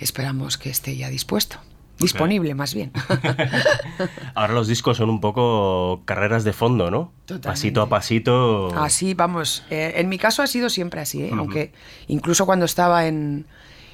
esperamos 0.00 0.58
que 0.58 0.70
esté 0.70 0.96
ya 0.96 1.08
dispuesto. 1.08 1.58
Disponible, 1.98 2.54
más 2.54 2.74
bien. 2.74 2.90
Ahora 4.34 4.54
los 4.54 4.66
discos 4.66 4.96
son 4.96 5.08
un 5.08 5.20
poco 5.20 6.02
carreras 6.04 6.42
de 6.42 6.52
fondo, 6.52 6.90
¿no? 6.90 7.12
Pasito 7.42 7.80
a 7.82 7.88
pasito. 7.88 8.74
Así, 8.76 9.14
vamos. 9.14 9.64
Eh, 9.70 9.94
en 9.96 10.08
mi 10.08 10.18
caso 10.18 10.42
ha 10.42 10.46
sido 10.46 10.68
siempre 10.68 11.00
así, 11.00 11.22
¿eh? 11.22 11.30
aunque 11.32 11.72
incluso 12.08 12.44
cuando 12.44 12.64
estaba 12.64 13.06
en, 13.06 13.46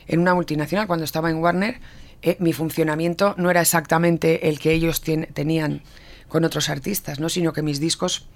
en 0.07 0.21
una 0.21 0.35
multinacional, 0.35 0.87
cuando 0.87 1.05
estaba 1.05 1.29
en 1.29 1.37
Warner, 1.37 1.81
eh, 2.23 2.37
mi 2.41 2.53
funcionamiento 2.53 3.35
no 3.37 3.51
era 3.51 3.61
exactamente 3.61 4.49
el 4.49 4.59
que 4.59 4.73
ellos 4.73 5.03
tenían 5.03 5.83
con 6.29 6.45
otros 6.45 6.69
artistas, 6.69 7.21
¿no? 7.21 7.29
sino 7.29 7.53
que 7.53 7.63
mis 7.63 7.81
discos 7.81 8.27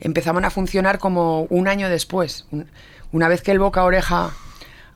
empezaban 0.00 0.44
a 0.44 0.50
funcionar 0.50 0.98
como 0.98 1.42
un 1.44 1.68
año 1.68 1.88
después. 1.88 2.46
Una 3.12 3.28
vez 3.28 3.42
que 3.42 3.50
el 3.52 3.58
boca 3.58 3.84
oreja 3.84 4.32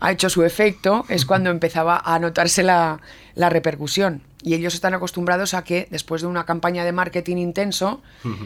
ha 0.00 0.12
hecho 0.12 0.28
su 0.28 0.42
efecto, 0.42 1.04
es 1.08 1.24
cuando 1.24 1.50
empezaba 1.50 2.02
a 2.04 2.18
notarse 2.18 2.62
la, 2.62 3.00
repercusión. 3.36 4.22
Y 4.42 4.54
ellos 4.54 4.74
están 4.74 4.92
acostumbrados 4.92 5.54
a 5.54 5.64
que 5.64 5.88
después 5.90 6.20
de 6.22 6.28
una 6.28 6.44
campaña 6.44 6.84
de 6.84 6.92
marketing 6.92 7.38
intenso, 7.38 8.02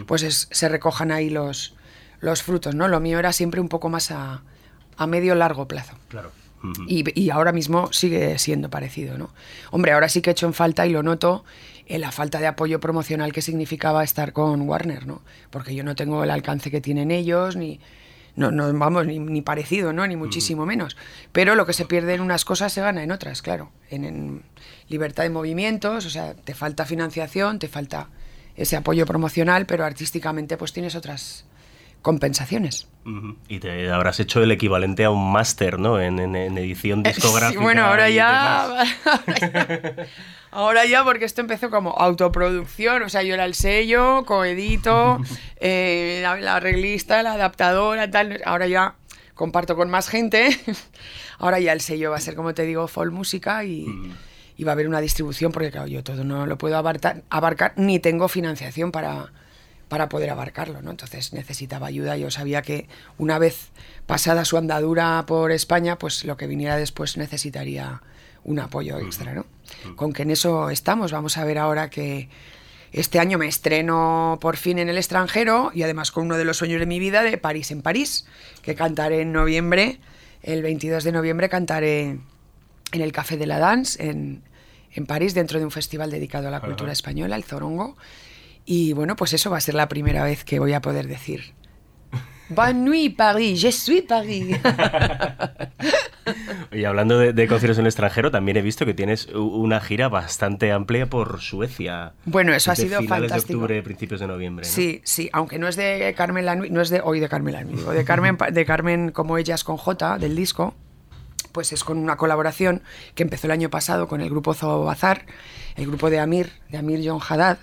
pues 0.07 0.49
se 0.51 0.69
recojan 0.69 1.11
ahí 1.11 1.31
los, 1.31 1.75
los 2.21 2.43
frutos, 2.43 2.75
¿no? 2.75 2.87
Lo 2.87 3.01
mío 3.01 3.19
era 3.19 3.33
siempre 3.33 3.61
un 3.61 3.69
poco 3.69 3.89
más 3.89 4.11
a, 4.11 4.43
a 4.97 5.07
medio 5.07 5.35
largo 5.35 5.67
plazo. 5.67 5.95
Claro. 6.09 6.31
Y, 6.89 7.21
y, 7.21 7.31
ahora 7.31 7.53
mismo 7.53 7.93
sigue 7.93 8.37
siendo 8.39 8.69
parecido, 8.69 9.17
¿no? 9.17 9.31
Hombre, 9.71 9.93
ahora 9.93 10.09
sí 10.09 10.23
que 10.23 10.31
he 10.31 10.33
hecho 10.33 10.47
en 10.47 10.55
falta 10.55 10.87
y 10.89 10.91
lo 10.91 11.05
noto 11.05 11.45
en 11.89 12.03
la 12.03 12.13
falta 12.13 12.39
de 12.39 12.47
apoyo 12.47 12.81
promocional 12.81 13.33
que 13.33 13.43
significaba 13.43 14.05
estar 14.05 14.33
con 14.33 14.69
Warner, 14.69 15.07
¿no? 15.07 15.23
Porque 15.51 15.75
yo 15.75 15.83
no 15.83 15.95
tengo 15.95 16.23
el 16.23 16.31
alcance 16.31 16.71
que 16.71 16.81
tienen 16.81 17.11
ellos, 17.11 17.57
ni, 17.57 17.81
no, 18.37 18.51
no 18.51 18.73
vamos, 18.75 19.07
ni, 19.07 19.43
parecido, 19.43 19.93
¿no? 19.93 20.07
Ni 20.07 20.15
muchísimo 20.15 20.67
menos. 20.67 20.97
Pero 21.33 21.55
lo 21.55 21.67
que 21.67 21.73
se 21.73 21.87
pierde 21.87 22.15
en 22.15 22.21
unas 22.21 22.45
cosas 22.45 22.73
se 22.73 22.83
gana 22.83 23.03
en 23.03 23.11
otras, 23.11 23.41
claro. 23.41 23.73
En, 23.91 24.05
en 24.05 24.43
libertad 24.89 25.23
de 25.23 25.31
movimientos, 25.31 26.05
o 26.05 26.11
sea, 26.11 26.35
te 26.35 26.55
falta 26.55 26.85
financiación, 26.85 27.59
te 27.59 27.69
falta 27.69 28.11
ese 28.55 28.77
apoyo 28.77 29.07
promocional, 29.07 29.65
pero 29.65 29.85
artísticamente 29.85 30.57
pues 30.59 30.73
tienes 30.73 30.95
otras 30.95 31.47
compensaciones. 32.03 32.89
Y 33.49 33.59
te 33.61 33.91
habrás 33.91 34.21
hecho 34.21 34.43
el 34.43 34.51
equivalente 34.51 35.05
a 35.05 35.11
un 35.11 35.33
máster, 35.33 35.79
¿no? 35.79 36.01
En, 36.01 36.19
edición 36.37 37.03
discográfica. 37.03 37.59
Sí, 37.59 37.65
bueno, 37.65 37.85
ahora 37.85 38.11
ya, 38.11 38.65
ahora 38.65 38.87
ya, 39.41 40.07
porque 41.05 41.25
esto 41.25 41.41
empezó 41.41 41.71
como 41.71 41.91
autoproducción, 41.91 43.03
o 43.03 43.09
sea, 43.09 43.23
yo 43.23 43.35
era 43.35 43.45
el 43.45 43.55
sello, 43.55 44.25
coedito, 44.25 45.19
eh, 45.61 46.21
la, 46.23 46.57
arreglista, 46.57 47.23
la 47.23 47.35
adaptadora, 47.35 48.11
tal. 48.11 48.41
Ahora 48.45 48.67
ya 48.67 48.95
comparto 49.35 49.77
con 49.77 49.91
más 49.91 50.09
gente. 50.09 50.59
ahora 51.39 51.61
ya 51.61 51.73
el 51.73 51.81
sello 51.81 52.11
va 52.11 52.17
a 52.17 52.21
ser, 52.21 52.35
como 52.35 52.55
te 52.55 52.63
digo, 52.63 52.89
folk 52.89 53.13
música 53.13 53.65
y, 53.65 53.87
y 54.57 54.65
va 54.65 54.73
a 54.73 54.75
haber 54.75 54.89
una 54.89 55.01
distribución, 55.01 55.53
porque 55.53 55.71
claro, 55.71 55.87
yo 55.87 56.03
todo 56.03 56.25
no 56.25 56.47
lo 56.47 56.59
puedo 56.59 56.77
abarcar, 56.77 57.23
abarcar 57.31 57.75
ni 57.77 57.99
tengo 57.99 58.29
financiación 58.29 58.91
para 58.91 59.33
para 59.89 60.09
poder 60.09 60.31
abarcarlo, 60.31 60.83
¿no? 60.83 60.91
Entonces 60.91 61.33
necesitaba 61.33 61.87
ayuda. 61.87 62.17
Yo 62.17 62.31
sabía 62.31 62.63
que 62.63 62.89
una 63.17 63.39
vez 63.39 63.71
pasada 64.07 64.45
su 64.45 64.57
andadura 64.57 65.25
por 65.27 65.51
España, 65.51 65.99
pues 65.99 66.25
lo 66.25 66.37
que 66.37 66.47
viniera 66.47 66.77
después 66.77 67.17
necesitaría 67.17 68.03
un 68.45 68.59
apoyo 68.61 68.99
extra, 68.99 69.35
¿no? 69.35 69.47
Con 69.97 70.13
que 70.13 70.23
en 70.23 70.31
eso 70.31 70.71
estamos. 70.71 71.13
Vamos 71.13 71.37
a 71.37 71.45
ver 71.45 71.59
ahora 71.59 71.91
que 71.91 72.29
este 72.93 73.19
año 73.19 73.39
me 73.39 73.47
estreno 73.47 74.39
por 74.41 74.57
fin 74.57 74.79
en 74.79 74.89
el 74.89 74.97
extranjero 74.97 75.71
y 75.75 75.83
además 75.83 76.11
con 76.11 76.25
uno 76.25 76.37
de 76.37 76.45
los 76.45 76.57
sueños 76.57 76.81
de 76.81 76.87
mi 76.87 76.99
vida 76.99 77.23
de 77.23 77.37
París 77.39 77.71
en 77.71 77.83
París, 77.83 78.27
que 78.63 78.75
cantaré 78.75 79.21
en 79.21 79.33
noviembre, 79.33 80.01
el 80.43 80.63
22 80.63 81.05
de 81.05 81.13
noviembre 81.13 81.49
cantaré 81.49 82.19
en 82.93 83.01
el 83.01 83.13
Café 83.13 83.37
de 83.37 83.47
la 83.47 83.59
Dance 83.59 84.03
en, 84.03 84.43
en 84.93 85.07
París 85.07 85.35
dentro 85.35 85.59
de 85.59 85.65
un 85.65 85.71
festival 85.71 86.11
dedicado 86.11 86.49
a 86.49 86.51
la 86.51 86.61
cultura 86.61 86.93
española, 86.93 87.37
el 87.37 87.45
Zorongo. 87.45 87.97
Y 88.65 88.93
bueno, 88.93 89.17
pues 89.17 89.33
eso 89.33 89.51
va 89.51 89.59
a 89.59 89.61
ser 89.61 89.75
la 89.75 89.89
primera 89.89 90.25
vez 90.25 90.45
que 90.45 90.59
voy 90.59 90.73
a 90.73 90.81
poder 90.81 91.07
decir. 91.07 91.55
Bonne 92.49 92.85
nuit, 92.85 93.17
Paris, 93.17 93.61
je 93.61 93.73
suis 93.73 94.03
Paris. 94.03 94.57
y 96.73 96.85
hablando 96.85 97.19
de, 97.19 97.49
conciertos 97.49 97.79
en 97.79 97.85
el 97.85 97.89
extranjero, 97.89 98.31
también 98.31 98.57
he 98.57 98.63
visto 98.63 98.85
que 98.85 98.95
tienes 98.95 99.27
una 99.29 99.81
gira 99.81 100.09
bastante 100.09 100.73
amplia 100.73 101.07
por 101.07 101.41
Suecia. 101.41 102.13
Bueno, 102.25 102.53
eso 102.53 102.71
ha 102.71 102.77
sido 102.77 103.01
finales 103.01 103.31
fantástico. 103.31 103.59
de 103.59 103.65
octubre, 103.65 103.83
principios 103.83 104.21
de 104.21 104.27
noviembre. 104.27 104.65
Sí, 104.65 105.01
sí, 105.05 105.29
aunque 105.33 105.59
no 105.59 105.69
es 105.69 105.77
de 105.77 106.15
Carmen 106.17 106.45
Lanui, 106.45 106.71
no 106.71 106.81
es 106.81 106.91
de 106.91 107.01
hoy 107.03 107.21
de 107.21 107.29
Carmen 107.29 107.55
Lanui, 107.55 107.77
digo, 107.77 107.93
de 107.93 108.05
Carmen, 108.05 108.37
de 108.53 108.65
Carmen 108.65 109.11
como 109.11 109.39
ellas 109.39 109.65
con 109.65 109.77
J 109.77 110.19
del 110.19 110.37
disco, 110.37 110.75
pues 111.53 111.73
es 111.73 111.85
con 111.85 111.99
una 111.99 112.17
colaboración 112.17 112.83
que 113.15 113.23
empezó 113.23 113.47
el 113.47 113.53
año 113.53 113.71
pasado 113.71 114.09
con 114.09 114.21
el 114.21 114.31
grupo 114.31 114.55
Zoo 114.55 114.85
Bazar, 114.85 115.27
el 115.77 115.87
grupo 115.87 116.11
de 116.11 116.19
Amir, 116.19 116.53
de 116.69 116.79
Amir 116.79 117.01
John 117.05 117.21
Haddad 117.27 117.59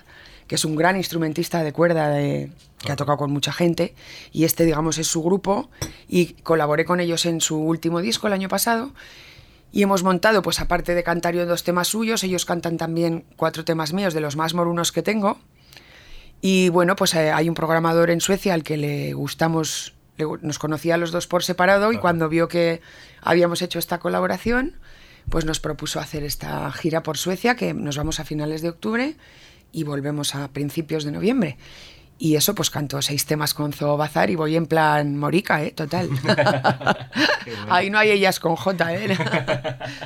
que 0.47 0.55
es 0.55 0.65
un 0.65 0.75
gran 0.75 0.95
instrumentista 0.95 1.63
de 1.63 1.73
cuerda 1.73 2.09
de, 2.09 2.51
que 2.85 2.91
ha 2.91 2.95
tocado 2.95 3.17
con 3.17 3.31
mucha 3.31 3.51
gente, 3.51 3.93
y 4.31 4.45
este, 4.45 4.63
digamos, 4.63 4.97
es 4.97 5.07
su 5.07 5.21
grupo, 5.21 5.69
y 6.07 6.33
colaboré 6.43 6.85
con 6.85 6.99
ellos 6.99 7.25
en 7.25 7.41
su 7.41 7.57
último 7.57 7.99
disco 7.99 8.27
el 8.27 8.33
año 8.33 8.47
pasado, 8.47 8.93
y 9.71 9.81
hemos 9.81 10.03
montado, 10.03 10.41
pues 10.41 10.61
aparte 10.61 10.95
de 10.95 11.03
cantar 11.03 11.35
yo 11.35 11.45
dos 11.45 11.63
temas 11.63 11.89
suyos, 11.89 12.23
ellos 12.23 12.45
cantan 12.45 12.77
también 12.77 13.25
cuatro 13.35 13.65
temas 13.65 13.91
míos, 13.91 14.13
de 14.13 14.21
los 14.21 14.37
más 14.37 14.53
morunos 14.53 14.93
que 14.93 15.01
tengo, 15.01 15.39
y 16.41 16.69
bueno, 16.69 16.95
pues 16.95 17.13
eh, 17.15 17.31
hay 17.31 17.49
un 17.49 17.55
programador 17.55 18.09
en 18.09 18.21
Suecia 18.21 18.53
al 18.53 18.63
que 18.63 18.77
le 18.77 19.13
gustamos, 19.13 19.95
nos 20.41 20.59
conocía 20.59 20.95
a 20.95 20.97
los 20.97 21.11
dos 21.11 21.27
por 21.27 21.43
separado, 21.43 21.91
y 21.91 21.97
cuando 21.97 22.29
vio 22.29 22.47
que 22.47 22.81
habíamos 23.21 23.61
hecho 23.61 23.79
esta 23.79 23.99
colaboración, 23.99 24.75
pues 25.29 25.43
nos 25.43 25.59
propuso 25.59 25.99
hacer 25.99 26.23
esta 26.23 26.71
gira 26.71 27.01
por 27.01 27.17
Suecia, 27.17 27.55
que 27.55 27.73
nos 27.73 27.97
vamos 27.97 28.19
a 28.19 28.25
finales 28.25 28.61
de 28.61 28.69
octubre, 28.69 29.15
y 29.71 29.83
volvemos 29.83 30.35
a 30.35 30.47
principios 30.49 31.03
de 31.03 31.11
noviembre. 31.11 31.57
Y 32.17 32.35
eso, 32.35 32.55
pues 32.55 32.69
canto 32.69 33.01
seis 33.01 33.25
temas 33.25 33.53
con 33.53 33.73
Zoo 33.73 33.97
Bazar 33.97 34.29
y 34.29 34.35
voy 34.35 34.55
en 34.55 34.67
plan 34.67 35.17
morica, 35.17 35.61
¿eh? 35.61 35.71
Total. 35.71 36.09
Ahí 37.69 37.89
no 37.89 37.99
hay 37.99 38.11
ellas 38.11 38.39
con 38.39 38.55
J, 38.55 38.93
¿eh? 38.93 39.17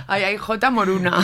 Ahí 0.07 0.23
hay 0.23 0.37
J 0.37 0.71
Moruna. 0.71 1.19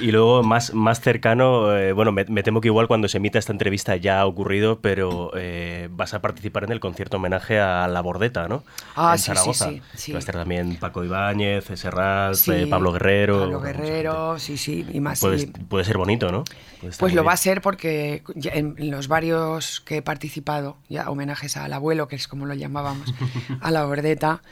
Y 0.00 0.10
luego, 0.10 0.42
más, 0.42 0.74
más 0.74 1.00
cercano, 1.00 1.76
eh, 1.76 1.92
bueno, 1.92 2.12
me, 2.12 2.24
temo 2.24 2.60
que 2.60 2.68
igual 2.68 2.88
cuando 2.88 3.08
se 3.08 3.18
emita 3.18 3.38
esta 3.38 3.52
entrevista 3.52 3.96
ya 3.96 4.20
ha 4.20 4.26
ocurrido, 4.26 4.80
pero 4.80 5.30
eh, 5.36 5.88
vas 5.90 6.14
a 6.14 6.20
participar 6.20 6.64
en 6.64 6.72
el 6.72 6.80
concierto 6.80 7.16
homenaje 7.16 7.58
a 7.58 7.88
La 7.88 8.00
Bordeta, 8.00 8.48
¿no? 8.48 8.64
Ah, 8.96 9.12
en 9.12 9.18
sí, 9.18 9.26
Zaragoza. 9.26 9.70
sí, 9.70 9.82
sí, 9.94 10.12
Va 10.12 10.18
a 10.18 10.20
estar 10.20 10.34
también 10.34 10.76
Paco 10.76 11.04
Ibáñez, 11.04 11.66
Serrat, 11.74 12.36
eh, 12.48 12.66
Pablo 12.68 12.92
Guerrero. 12.92 13.40
Pablo 13.40 13.60
Guerrero, 13.60 14.38
sí, 14.38 14.56
sí, 14.56 14.86
y 14.92 15.00
más. 15.00 15.20
Puede, 15.20 15.46
puede 15.46 15.84
ser 15.84 15.98
bonito, 15.98 16.30
¿no? 16.30 16.44
Pues 16.98 17.12
lo 17.12 17.24
va 17.24 17.32
a 17.32 17.36
ser 17.36 17.60
porque 17.60 18.22
en, 18.44 18.90
los 18.90 19.08
varios 19.08 19.80
que 19.80 19.96
he 19.96 20.02
participado, 20.02 20.76
ya 20.88 21.10
homenajes 21.10 21.56
al 21.56 21.72
abuelo, 21.72 22.08
que 22.08 22.16
es 22.16 22.28
como 22.28 22.46
lo 22.46 22.54
llamábamos, 22.54 23.12
a 23.60 23.70
La 23.70 23.84
Bordeta, 23.84 24.42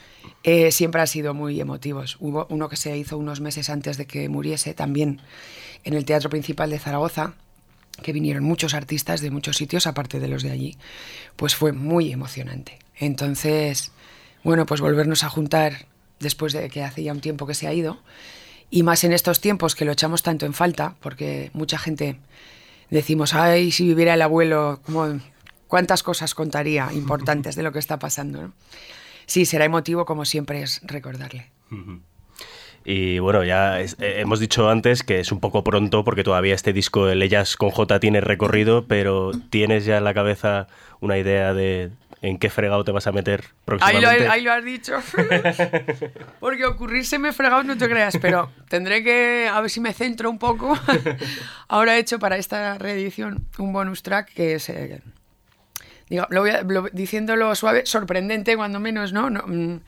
siempre 0.71 1.01
han 1.01 1.07
sido 1.07 1.35
muy 1.35 1.61
emotivos. 1.61 2.17
Hubo 2.21 2.47
uno 2.51 2.69
que 2.69 2.77
se 2.77 2.97
hizo 2.97 3.19
unos 3.19 3.41
meses 3.41 3.71
antes 3.71 3.97
de 3.97 4.07
que 4.07 4.29
muriese 4.29 4.75
también 4.75 5.21
en 5.85 5.95
el 5.95 6.05
Teatro 6.05 6.31
Principal 6.31 6.71
de 6.71 6.79
Zaragoza, 6.79 7.35
que 8.03 8.13
vinieron 8.13 8.45
muchos 8.45 8.75
artistas 8.75 9.21
de 9.21 9.31
muchos 9.31 9.57
sitios, 9.57 9.87
aparte 9.87 10.21
de 10.21 10.29
los 10.29 10.43
de 10.43 10.51
allí, 10.51 10.77
pues 11.37 11.55
fue 11.55 11.73
muy 11.73 12.13
emocionante. 12.13 12.79
Entonces, 12.97 13.93
bueno, 14.45 14.67
pues 14.67 14.81
volvernos 14.81 15.25
a 15.25 15.31
juntar 15.31 15.87
después 16.21 16.53
de 16.53 16.69
que 16.69 16.83
hace 16.83 17.03
ya 17.03 17.13
un 17.13 17.21
tiempo 17.21 17.47
que 17.47 17.55
se 17.55 17.67
ha 17.67 17.73
ido, 17.73 17.99
y 18.69 18.83
más 18.83 19.05
en 19.05 19.13
estos 19.13 19.41
tiempos 19.41 19.75
que 19.75 19.85
lo 19.85 19.93
echamos 19.93 20.23
tanto 20.23 20.45
en 20.45 20.53
falta, 20.53 20.97
porque 21.01 21.51
mucha 21.55 21.79
gente 21.79 22.19
decimos, 22.91 23.33
ay, 23.33 23.71
si 23.71 23.85
viviera 23.87 24.15
el 24.15 24.23
abuelo, 24.23 24.81
cuántas 25.69 26.03
cosas 26.03 26.35
contaría 26.35 26.93
importantes 26.93 27.55
de 27.55 27.63
lo 27.63 27.73
que 27.73 27.79
está 27.79 27.99
pasando. 27.99 28.53
Sí, 29.27 29.45
será 29.45 29.65
emotivo 29.65 30.05
como 30.05 30.25
siempre 30.25 30.63
es 30.63 30.81
recordarle. 30.85 31.51
Y 32.85 33.19
bueno, 33.19 33.43
ya 33.43 33.81
eh, 33.81 33.95
hemos 33.99 34.39
dicho 34.39 34.71
antes 34.71 35.03
que 35.03 35.19
es 35.19 35.33
un 35.33 35.41
poco 35.41 35.65
pronto 35.65 36.05
porque 36.05 36.23
todavía 36.23 36.55
este 36.55 36.73
disco 36.73 37.07
de 37.07 37.17
Leyas 37.17 37.57
con 37.57 37.71
J 37.71 37.99
tiene 37.99 38.21
recorrido, 38.21 38.87
pero 38.87 39.33
¿tienes 39.51 39.85
ya 39.85 39.99
en 39.99 40.05
la 40.05 40.15
cabeza 40.15 40.69
una 41.01 41.19
idea 41.19 41.53
de 41.53 41.91
en 42.23 42.39
qué 42.39 42.49
fregado 42.49 42.85
te 42.85 42.93
vas 42.93 43.09
a 43.09 43.13
meter 43.13 43.45
próximamente? 43.65 44.09
Ahí 44.09 44.21
lo, 44.21 44.33
ahí 44.33 44.43
lo 44.43 44.53
has 44.53 44.65
dicho. 44.65 44.95
porque 46.41 46.65
ocurrírseme 46.65 47.33
fregado 47.33 47.65
no 47.65 47.77
te 47.77 47.89
creas, 47.89 48.19
pero 48.23 48.53
tendré 48.69 49.03
que 49.03 49.51
a 49.53 49.61
ver 49.61 49.71
si 49.71 49.81
me 49.81 49.93
centro 49.93 50.31
un 50.31 50.39
poco. 50.39 50.79
Ahora 51.69 51.97
he 51.97 51.99
hecho 51.99 52.21
para 52.21 52.37
esta 52.37 52.79
reedición 52.79 53.47
un 53.59 53.73
bonus 53.73 54.05
track 54.05 54.33
que 54.33 54.55
es... 54.55 54.69
Eh, 54.69 55.01
digo, 56.09 56.27
lo 56.31 56.43
voy 56.43 56.91
diciéndolo 56.93 57.55
suave, 57.55 57.87
sorprendente 57.87 58.57
cuando 58.57 58.81
menos, 58.81 59.13
¿no? 59.13 59.31
no 59.31 59.43
mm, 59.47 59.81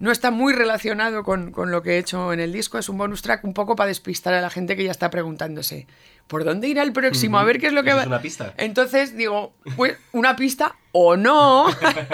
no 0.00 0.10
está 0.10 0.30
muy 0.30 0.54
relacionado 0.54 1.22
con, 1.22 1.52
lo 1.54 1.82
que 1.82 1.92
he 1.92 1.98
hecho 1.98 2.32
en 2.32 2.40
el 2.40 2.52
disco, 2.52 2.78
es 2.78 2.88
un 2.88 2.96
bonus 2.96 3.20
track 3.20 3.44
un 3.44 3.52
poco 3.52 3.76
para 3.76 3.88
despistar 3.88 4.32
a 4.32 4.40
la 4.40 4.48
gente 4.48 4.74
que 4.74 4.82
ya 4.82 4.90
está 4.90 5.10
preguntándose, 5.10 5.86
¿por 6.26 6.44
dónde 6.44 6.68
irá 6.68 6.82
el 6.82 6.92
próximo? 6.92 7.38
A 7.38 7.44
ver 7.44 7.60
qué 7.60 7.66
es 7.66 7.74
lo 7.74 7.84
que 7.84 7.92
va. 7.92 8.00
Es 8.00 8.06
una 8.06 8.22
pista. 8.22 8.54
Entonces 8.56 9.14
digo, 9.14 9.52
pues 9.76 9.98
una 10.12 10.36
pista 10.36 10.74
o 10.92 11.18
no. 11.18 11.66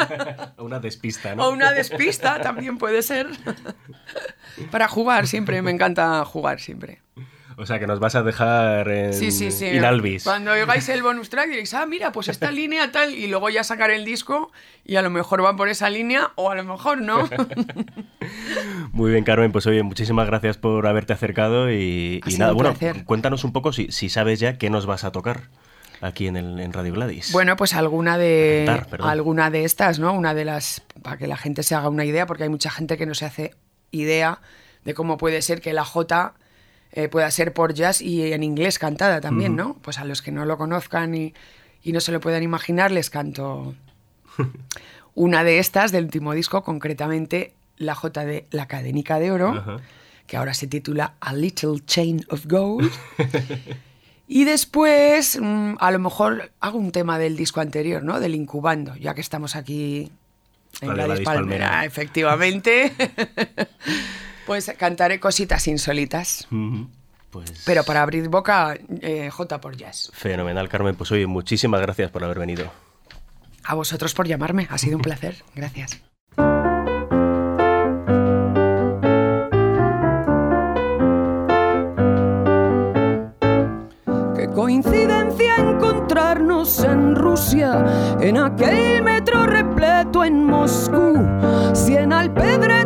una 0.58 0.80
despista, 0.80 1.36
¿no? 1.36 1.46
O 1.46 1.52
una 1.52 1.72
despista 1.72 2.40
también 2.40 2.76
puede 2.76 3.02
ser. 3.02 3.28
para 4.72 4.88
jugar 4.88 5.28
siempre, 5.28 5.62
me 5.62 5.70
encanta 5.70 6.24
jugar 6.24 6.58
siempre. 6.58 7.05
O 7.58 7.64
sea, 7.64 7.78
que 7.78 7.86
nos 7.86 8.00
vas 8.00 8.14
a 8.14 8.22
dejar 8.22 8.88
en 8.88 9.14
sí, 9.14 9.30
sí, 9.30 9.50
sí. 9.50 9.66
Inalvis. 9.66 10.24
Cuando 10.24 10.52
oigáis 10.52 10.88
el 10.90 11.02
bonus 11.02 11.30
track 11.30 11.48
diréis, 11.48 11.72
ah, 11.72 11.86
mira, 11.86 12.12
pues 12.12 12.28
esta 12.28 12.50
línea 12.52 12.92
tal, 12.92 13.14
y 13.14 13.28
luego 13.28 13.48
ya 13.48 13.64
sacar 13.64 13.90
el 13.90 14.04
disco 14.04 14.52
y 14.84 14.96
a 14.96 15.02
lo 15.02 15.08
mejor 15.08 15.40
van 15.40 15.56
por 15.56 15.70
esa 15.70 15.88
línea 15.88 16.32
o 16.34 16.50
a 16.50 16.54
lo 16.54 16.64
mejor 16.64 17.00
no. 17.00 17.28
Muy 18.92 19.10
bien, 19.10 19.24
Carmen, 19.24 19.52
pues 19.52 19.66
oye, 19.66 19.82
muchísimas 19.82 20.26
gracias 20.26 20.58
por 20.58 20.86
haberte 20.86 21.14
acercado 21.14 21.72
y, 21.72 22.20
nada, 22.38 22.52
bueno, 22.52 22.74
cuéntanos 23.06 23.42
un 23.44 23.52
poco 23.52 23.72
si, 23.72 23.90
si 23.90 24.10
sabes 24.10 24.38
ya 24.38 24.58
qué 24.58 24.68
nos 24.68 24.84
vas 24.84 25.04
a 25.04 25.12
tocar 25.12 25.48
aquí 26.02 26.26
en, 26.26 26.36
el, 26.36 26.60
en 26.60 26.74
Radio 26.74 26.92
Gladys. 26.92 27.32
Bueno, 27.32 27.56
pues 27.56 27.72
alguna 27.72 28.18
de 28.18 28.82
alguna 29.00 29.50
de 29.50 29.64
estas, 29.64 29.98
¿no? 29.98 30.12
Una 30.12 30.34
de 30.34 30.44
las 30.44 30.82
para 31.02 31.16
que 31.16 31.26
la 31.26 31.38
gente 31.38 31.62
se 31.62 31.74
haga 31.74 31.88
una 31.88 32.04
idea, 32.04 32.26
porque 32.26 32.42
hay 32.42 32.48
mucha 32.50 32.70
gente 32.70 32.98
que 32.98 33.06
no 33.06 33.14
se 33.14 33.24
hace 33.24 33.54
idea 33.92 34.40
de 34.84 34.92
cómo 34.92 35.16
puede 35.16 35.40
ser 35.40 35.62
que 35.62 35.72
la 35.72 35.84
J 35.84 36.34
eh, 36.96 37.08
pueda 37.08 37.30
ser 37.30 37.52
por 37.52 37.74
jazz 37.74 38.00
y 38.00 38.32
en 38.32 38.42
inglés 38.42 38.78
cantada 38.78 39.20
también, 39.20 39.54
¿no? 39.54 39.76
Pues 39.82 39.98
a 39.98 40.04
los 40.04 40.22
que 40.22 40.32
no 40.32 40.44
lo 40.46 40.58
conozcan 40.58 41.14
y, 41.14 41.34
y, 41.82 41.92
no 41.92 42.00
se 42.00 42.10
lo 42.10 42.20
puedan 42.20 42.42
imaginar, 42.42 42.90
les 42.90 43.10
canto 43.10 43.74
Una 45.14 45.44
de 45.44 45.58
estas, 45.58 45.92
del 45.92 46.04
último 46.04 46.32
disco, 46.32 46.62
concretamente 46.62 47.54
la 47.76 47.94
J 47.94 48.24
de 48.24 48.46
La 48.50 48.66
Cadenica 48.66 49.18
de 49.18 49.30
Oro, 49.30 49.80
que 50.26 50.36
ahora 50.36 50.54
se 50.54 50.66
titula 50.66 51.14
A 51.20 51.32
Little 51.34 51.80
Chain 51.84 52.24
of 52.28 52.46
Gold. 52.46 52.90
y 54.28 54.44
después, 54.44 55.38
mm, 55.40 55.74
a 55.78 55.90
lo 55.90 55.98
mejor 55.98 56.50
hago 56.60 56.78
un 56.78 56.92
tema 56.92 57.18
del 57.18 57.36
disco 57.36 57.60
anterior, 57.60 58.02
¿no? 58.02 58.20
Del 58.20 58.34
Incubando, 58.34 58.96
ya 58.96 59.14
que 59.14 59.20
estamos 59.20 59.56
aquí 59.56 60.10
en 60.80 60.96
la 60.96 61.16
Palmera, 61.22 61.84
efectivamente. 61.84 62.92
pues 64.46 64.72
cantaré 64.78 65.20
cositas 65.20 65.66
insólitas. 65.68 66.46
Pues 67.30 67.64
Pero 67.66 67.84
para 67.84 68.02
abrir 68.02 68.28
boca, 68.28 68.78
eh, 69.02 69.28
J 69.30 69.60
por 69.60 69.76
jazz. 69.76 70.10
Fenomenal, 70.14 70.68
Carmen. 70.68 70.94
Pues 70.94 71.10
oye, 71.12 71.26
muchísimas 71.26 71.80
gracias 71.80 72.10
por 72.10 72.24
haber 72.24 72.38
venido. 72.38 72.70
A 73.64 73.74
vosotros 73.74 74.14
por 74.14 74.26
llamarme, 74.26 74.68
ha 74.70 74.78
sido 74.78 74.96
un 74.96 75.02
placer. 75.02 75.42
Gracias. 75.54 76.00
Qué 84.36 84.48
coincidencia 84.54 85.56
encontrarnos 85.56 86.84
en 86.84 87.16
Rusia, 87.16 88.16
en 88.20 88.38
aquel 88.38 89.02
metro 89.02 89.46
repleto 89.46 90.24
en 90.24 90.44
Moscú. 90.44 91.14
Si 91.74 91.96
en 91.96 92.12
Alpedrete 92.12 92.85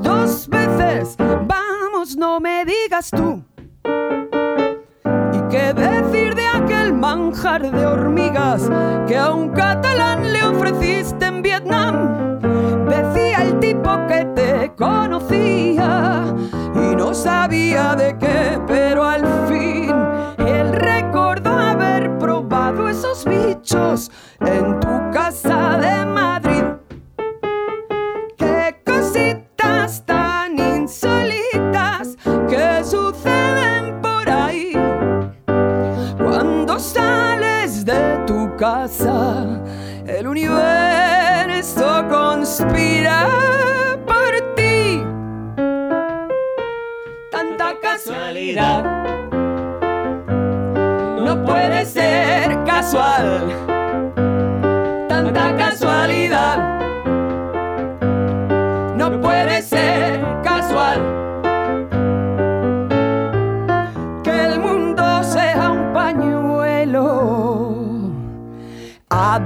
dos 0.00 0.48
veces, 0.48 1.16
vamos, 1.18 2.16
no 2.16 2.40
me 2.40 2.64
digas 2.64 3.10
tú. 3.10 3.42
¿Y 5.32 5.40
qué 5.50 5.72
decir 5.74 6.34
de 6.34 6.46
aquel 6.46 6.92
manjar 6.92 7.70
de 7.70 7.86
hormigas 7.86 8.70
que 9.06 9.16
a 9.16 9.32
un 9.32 9.48
catalán 9.50 10.32
le 10.32 10.42
ofreciste 10.44 11.26
en 11.26 11.42
Vietnam? 11.42 12.38
Decía 12.88 13.42
el 13.42 13.58
tipo 13.60 13.90
que 14.06 14.24
te 14.34 14.72
conocía 14.76 16.24
y 16.74 16.94
no 16.94 17.12
sabía 17.12 17.94
de 17.94 18.16
qué, 18.18 18.60
pero 18.66 19.04
al 19.04 19.26
fin 19.48 19.90
él 20.46 20.72
recordó 20.72 21.50
haber 21.50 22.18
probado 22.18 22.88
esos 22.88 23.24
bichos 23.24 24.10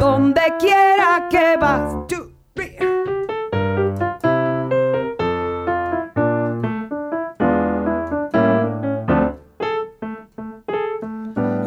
donde 0.06 0.42
quiera 0.60 1.28
que 1.28 1.56
vas. 1.56 2.06
Two, 2.06 2.30
three. 2.54 2.76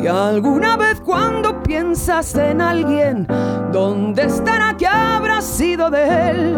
Y 0.01 0.07
alguna 0.07 0.77
vez 0.77 1.01
cuando 1.01 1.61
piensas 1.63 2.33
en 2.35 2.61
alguien, 2.61 3.27
¿dónde 3.73 4.23
estará 4.23 4.77
que 4.77 4.87
habrá 4.87 5.41
sido 5.41 5.89
de 5.89 6.29
él? 6.29 6.57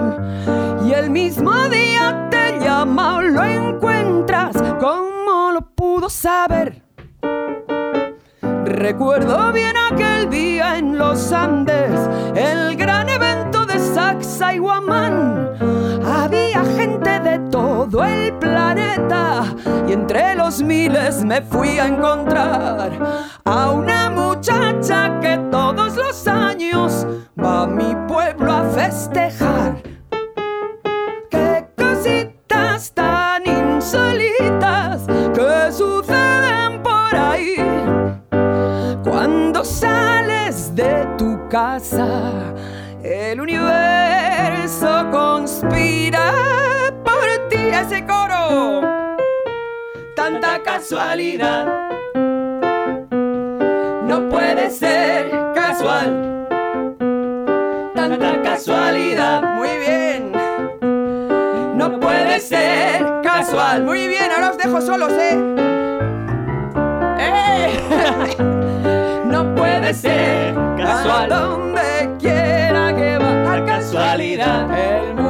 Y 0.85 0.93
el 0.93 1.09
mismo 1.09 1.51
día 1.69 2.27
te 2.29 2.59
llama 2.59 3.17
o 3.17 3.21
lo 3.21 3.43
encuentras, 3.43 4.55
¿cómo 4.79 5.51
lo 5.51 5.61
pudo 5.75 6.09
saber? 6.09 6.90
Recuerdo 8.81 9.53
bien 9.53 9.75
aquel 9.77 10.27
día 10.31 10.79
en 10.79 10.97
los 10.97 11.31
Andes, 11.31 11.91
el 12.33 12.75
gran 12.75 13.07
evento 13.09 13.63
de 13.67 13.77
Saxa 13.77 14.55
y 14.55 14.57
Guamán. 14.57 15.51
Había 16.03 16.63
gente 16.65 17.19
de 17.19 17.37
todo 17.51 18.03
el 18.03 18.33
planeta 18.39 19.43
y 19.87 19.93
entre 19.93 20.33
los 20.33 20.63
miles 20.63 21.23
me 21.23 21.43
fui 21.43 21.77
a 21.77 21.85
encontrar 21.85 22.91
a 23.45 23.69
una 23.69 24.09
muchacha 24.09 25.19
que 25.19 25.37
todos 25.51 25.95
los 25.95 26.27
años 26.27 27.05
va 27.39 27.63
a 27.63 27.67
mi 27.67 27.95
pueblo 28.07 28.51
a 28.51 28.63
festejar. 28.63 29.90
De 40.75 41.07
tu 41.17 41.37
casa. 41.49 42.31
El 43.03 43.41
universo 43.41 45.07
conspira 45.11 46.31
por 47.03 47.49
ti 47.49 47.57
ese 47.57 48.05
coro. 48.05 48.81
Tanta 50.15 50.61
casualidad 50.63 51.65
no 54.07 54.29
puede 54.29 54.69
ser 54.69 55.31
casual. 55.55 56.47
Tanta 57.95 58.41
casualidad, 58.41 59.41
muy 59.55 59.69
bien. 59.77 60.31
No 61.77 61.99
puede 61.99 62.39
ser 62.39 63.21
casual. 63.23 63.83
Muy 63.83 64.07
bien, 64.07 64.29
ahora 64.35 64.51
os 64.51 64.57
dejo 64.57 64.81
solos, 64.81 65.11
¿eh? 65.13 65.39
¡Eh! 67.19 68.57
casual. 69.93 71.31
A 71.31 71.35
donde 71.35 72.17
quiera 72.19 72.95
que 72.95 73.17
va, 73.17 73.53
a 73.53 73.65
casualidad. 73.65 74.69
El 74.71 75.20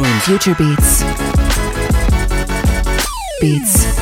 suena 0.00 0.06
primero 0.06 0.06
en 0.06 0.20
Future 0.20 0.56
Beats. 0.58 1.04
Beats. 3.40 3.99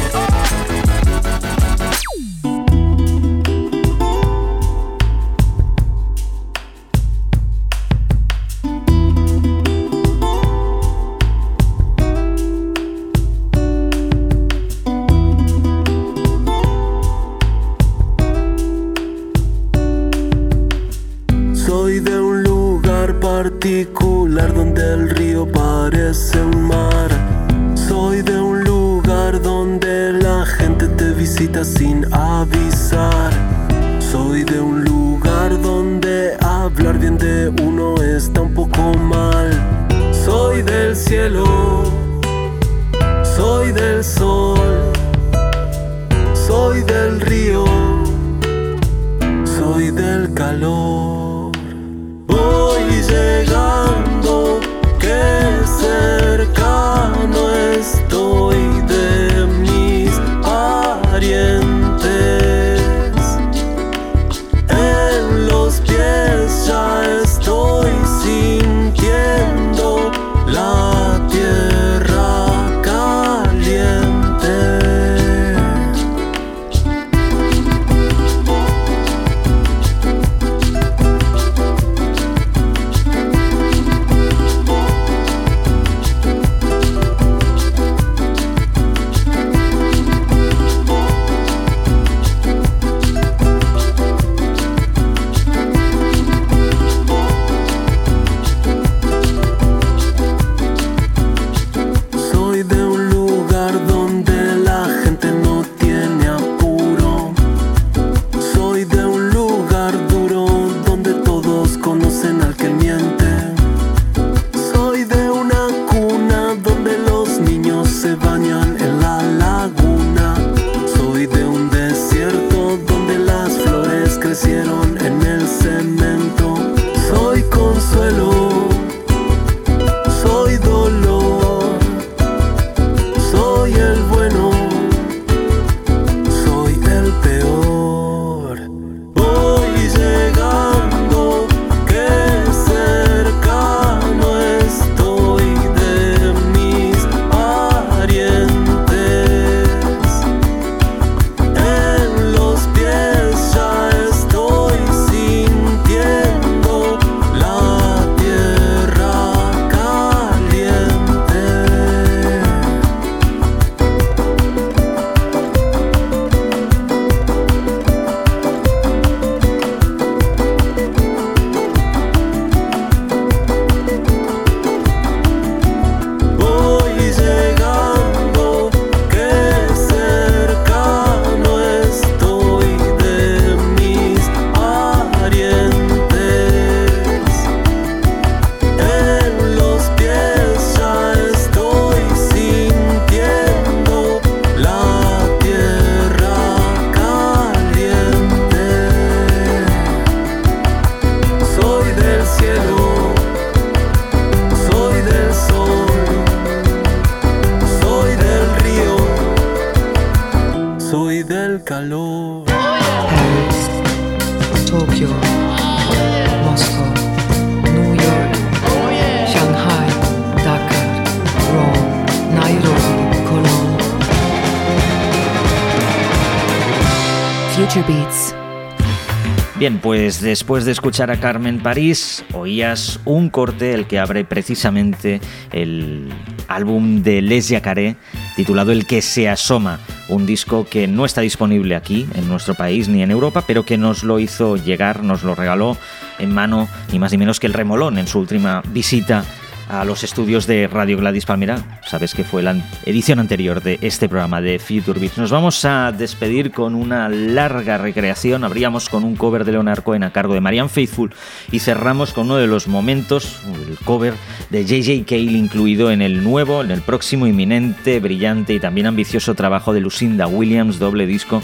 Bien, 229.69 229.83
pues 229.83 230.23
después 230.23 230.65
de 230.65 230.73
escuchar 230.73 231.11
a 231.11 231.21
Carmen 231.21 231.63
París, 231.63 232.25
oías 232.33 233.01
un 233.05 233.29
corte, 233.29 233.75
el 233.75 233.87
que 233.87 233.99
abre 233.99 234.25
precisamente 234.25 235.21
el 235.53 236.09
álbum 236.49 237.03
de 237.03 237.21
Les 237.21 237.51
Yacaré, 237.51 237.97
titulado 238.35 238.73
El 238.73 238.87
que 238.87 239.03
se 239.03 239.29
asoma, 239.29 239.79
un 240.09 240.25
disco 240.25 240.67
que 240.67 240.89
no 240.89 241.05
está 241.05 241.21
disponible 241.21 241.77
aquí, 241.77 242.09
en 242.15 242.29
nuestro 242.29 242.55
país 242.55 242.89
ni 242.89 243.03
en 243.03 243.11
Europa, 243.11 243.45
pero 243.47 243.67
que 243.67 243.77
nos 243.77 244.05
lo 244.05 244.19
hizo 244.21 244.57
llegar, 244.57 245.03
nos 245.03 245.23
lo 245.23 245.35
regaló 245.35 245.77
en 246.19 246.33
mano, 246.33 246.67
ni 246.91 246.99
más 246.99 247.13
ni 247.13 247.19
menos 247.19 247.39
que 247.39 247.47
el 247.47 247.53
Remolón 247.53 247.99
en 247.99 248.07
su 248.07 248.21
última 248.21 248.63
visita 248.73 249.23
a 249.69 249.85
los 249.85 250.03
estudios 250.03 250.47
de 250.47 250.67
Radio 250.67 250.97
Gladys 250.97 251.27
Palmera. 251.27 251.81
Sabes 251.87 252.15
que 252.15 252.25
fue 252.25 252.43
la 252.43 252.57
edición 252.85 253.19
anterior 253.19 253.63
de 253.63 253.79
este 253.83 254.09
programa 254.09 254.41
de 254.41 254.59
Future 254.59 254.99
Beats. 254.99 255.19
Nos 255.19 255.31
vamos 255.31 255.65
a 255.65 255.93
despedir 255.93 256.51
con 256.51 256.75
una 256.75 257.09
larga 257.09 257.79
recreación. 257.79 258.45
Abríamos 258.45 258.89
con 258.89 259.05
un 259.05 259.17
cover 259.17 259.45
de 259.45 259.53
Leonard 259.53 259.83
Cohen 259.83 260.03
a 260.03 260.13
cargo 260.13 260.35
de 260.35 260.41
Marianne 260.41 260.69
Faithfull 260.69 261.13
y 261.53 261.59
cerramos 261.59 262.13
con 262.13 262.27
uno 262.27 262.37
de 262.37 262.47
los 262.47 262.69
momentos, 262.69 263.41
el 263.69 263.79
cover 263.85 264.15
de 264.51 264.65
JJ 264.65 265.05
Cale 265.07 265.33
incluido 265.33 265.91
en 265.91 266.03
el 266.03 266.25
nuevo, 266.25 266.63
en 266.63 266.71
el 266.71 266.81
próximo 266.81 267.27
inminente, 267.27 268.01
brillante 268.01 268.55
y 268.55 268.61
también 268.61 268.87
ambicioso 268.87 269.35
trabajo 269.35 269.73
de 269.73 269.81
Lucinda 269.81 270.27
Williams, 270.27 270.79
doble 270.79 271.07
disco 271.07 271.43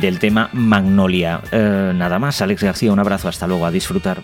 del 0.00 0.18
tema 0.18 0.50
Magnolia. 0.52 1.40
Eh, 1.50 1.92
nada 1.94 2.18
más, 2.18 2.42
Alex 2.42 2.62
García, 2.62 2.92
un 2.92 2.98
abrazo, 2.98 3.28
hasta 3.28 3.46
luego, 3.46 3.64
a 3.64 3.70
disfrutar. 3.70 4.22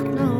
No. 0.00 0.39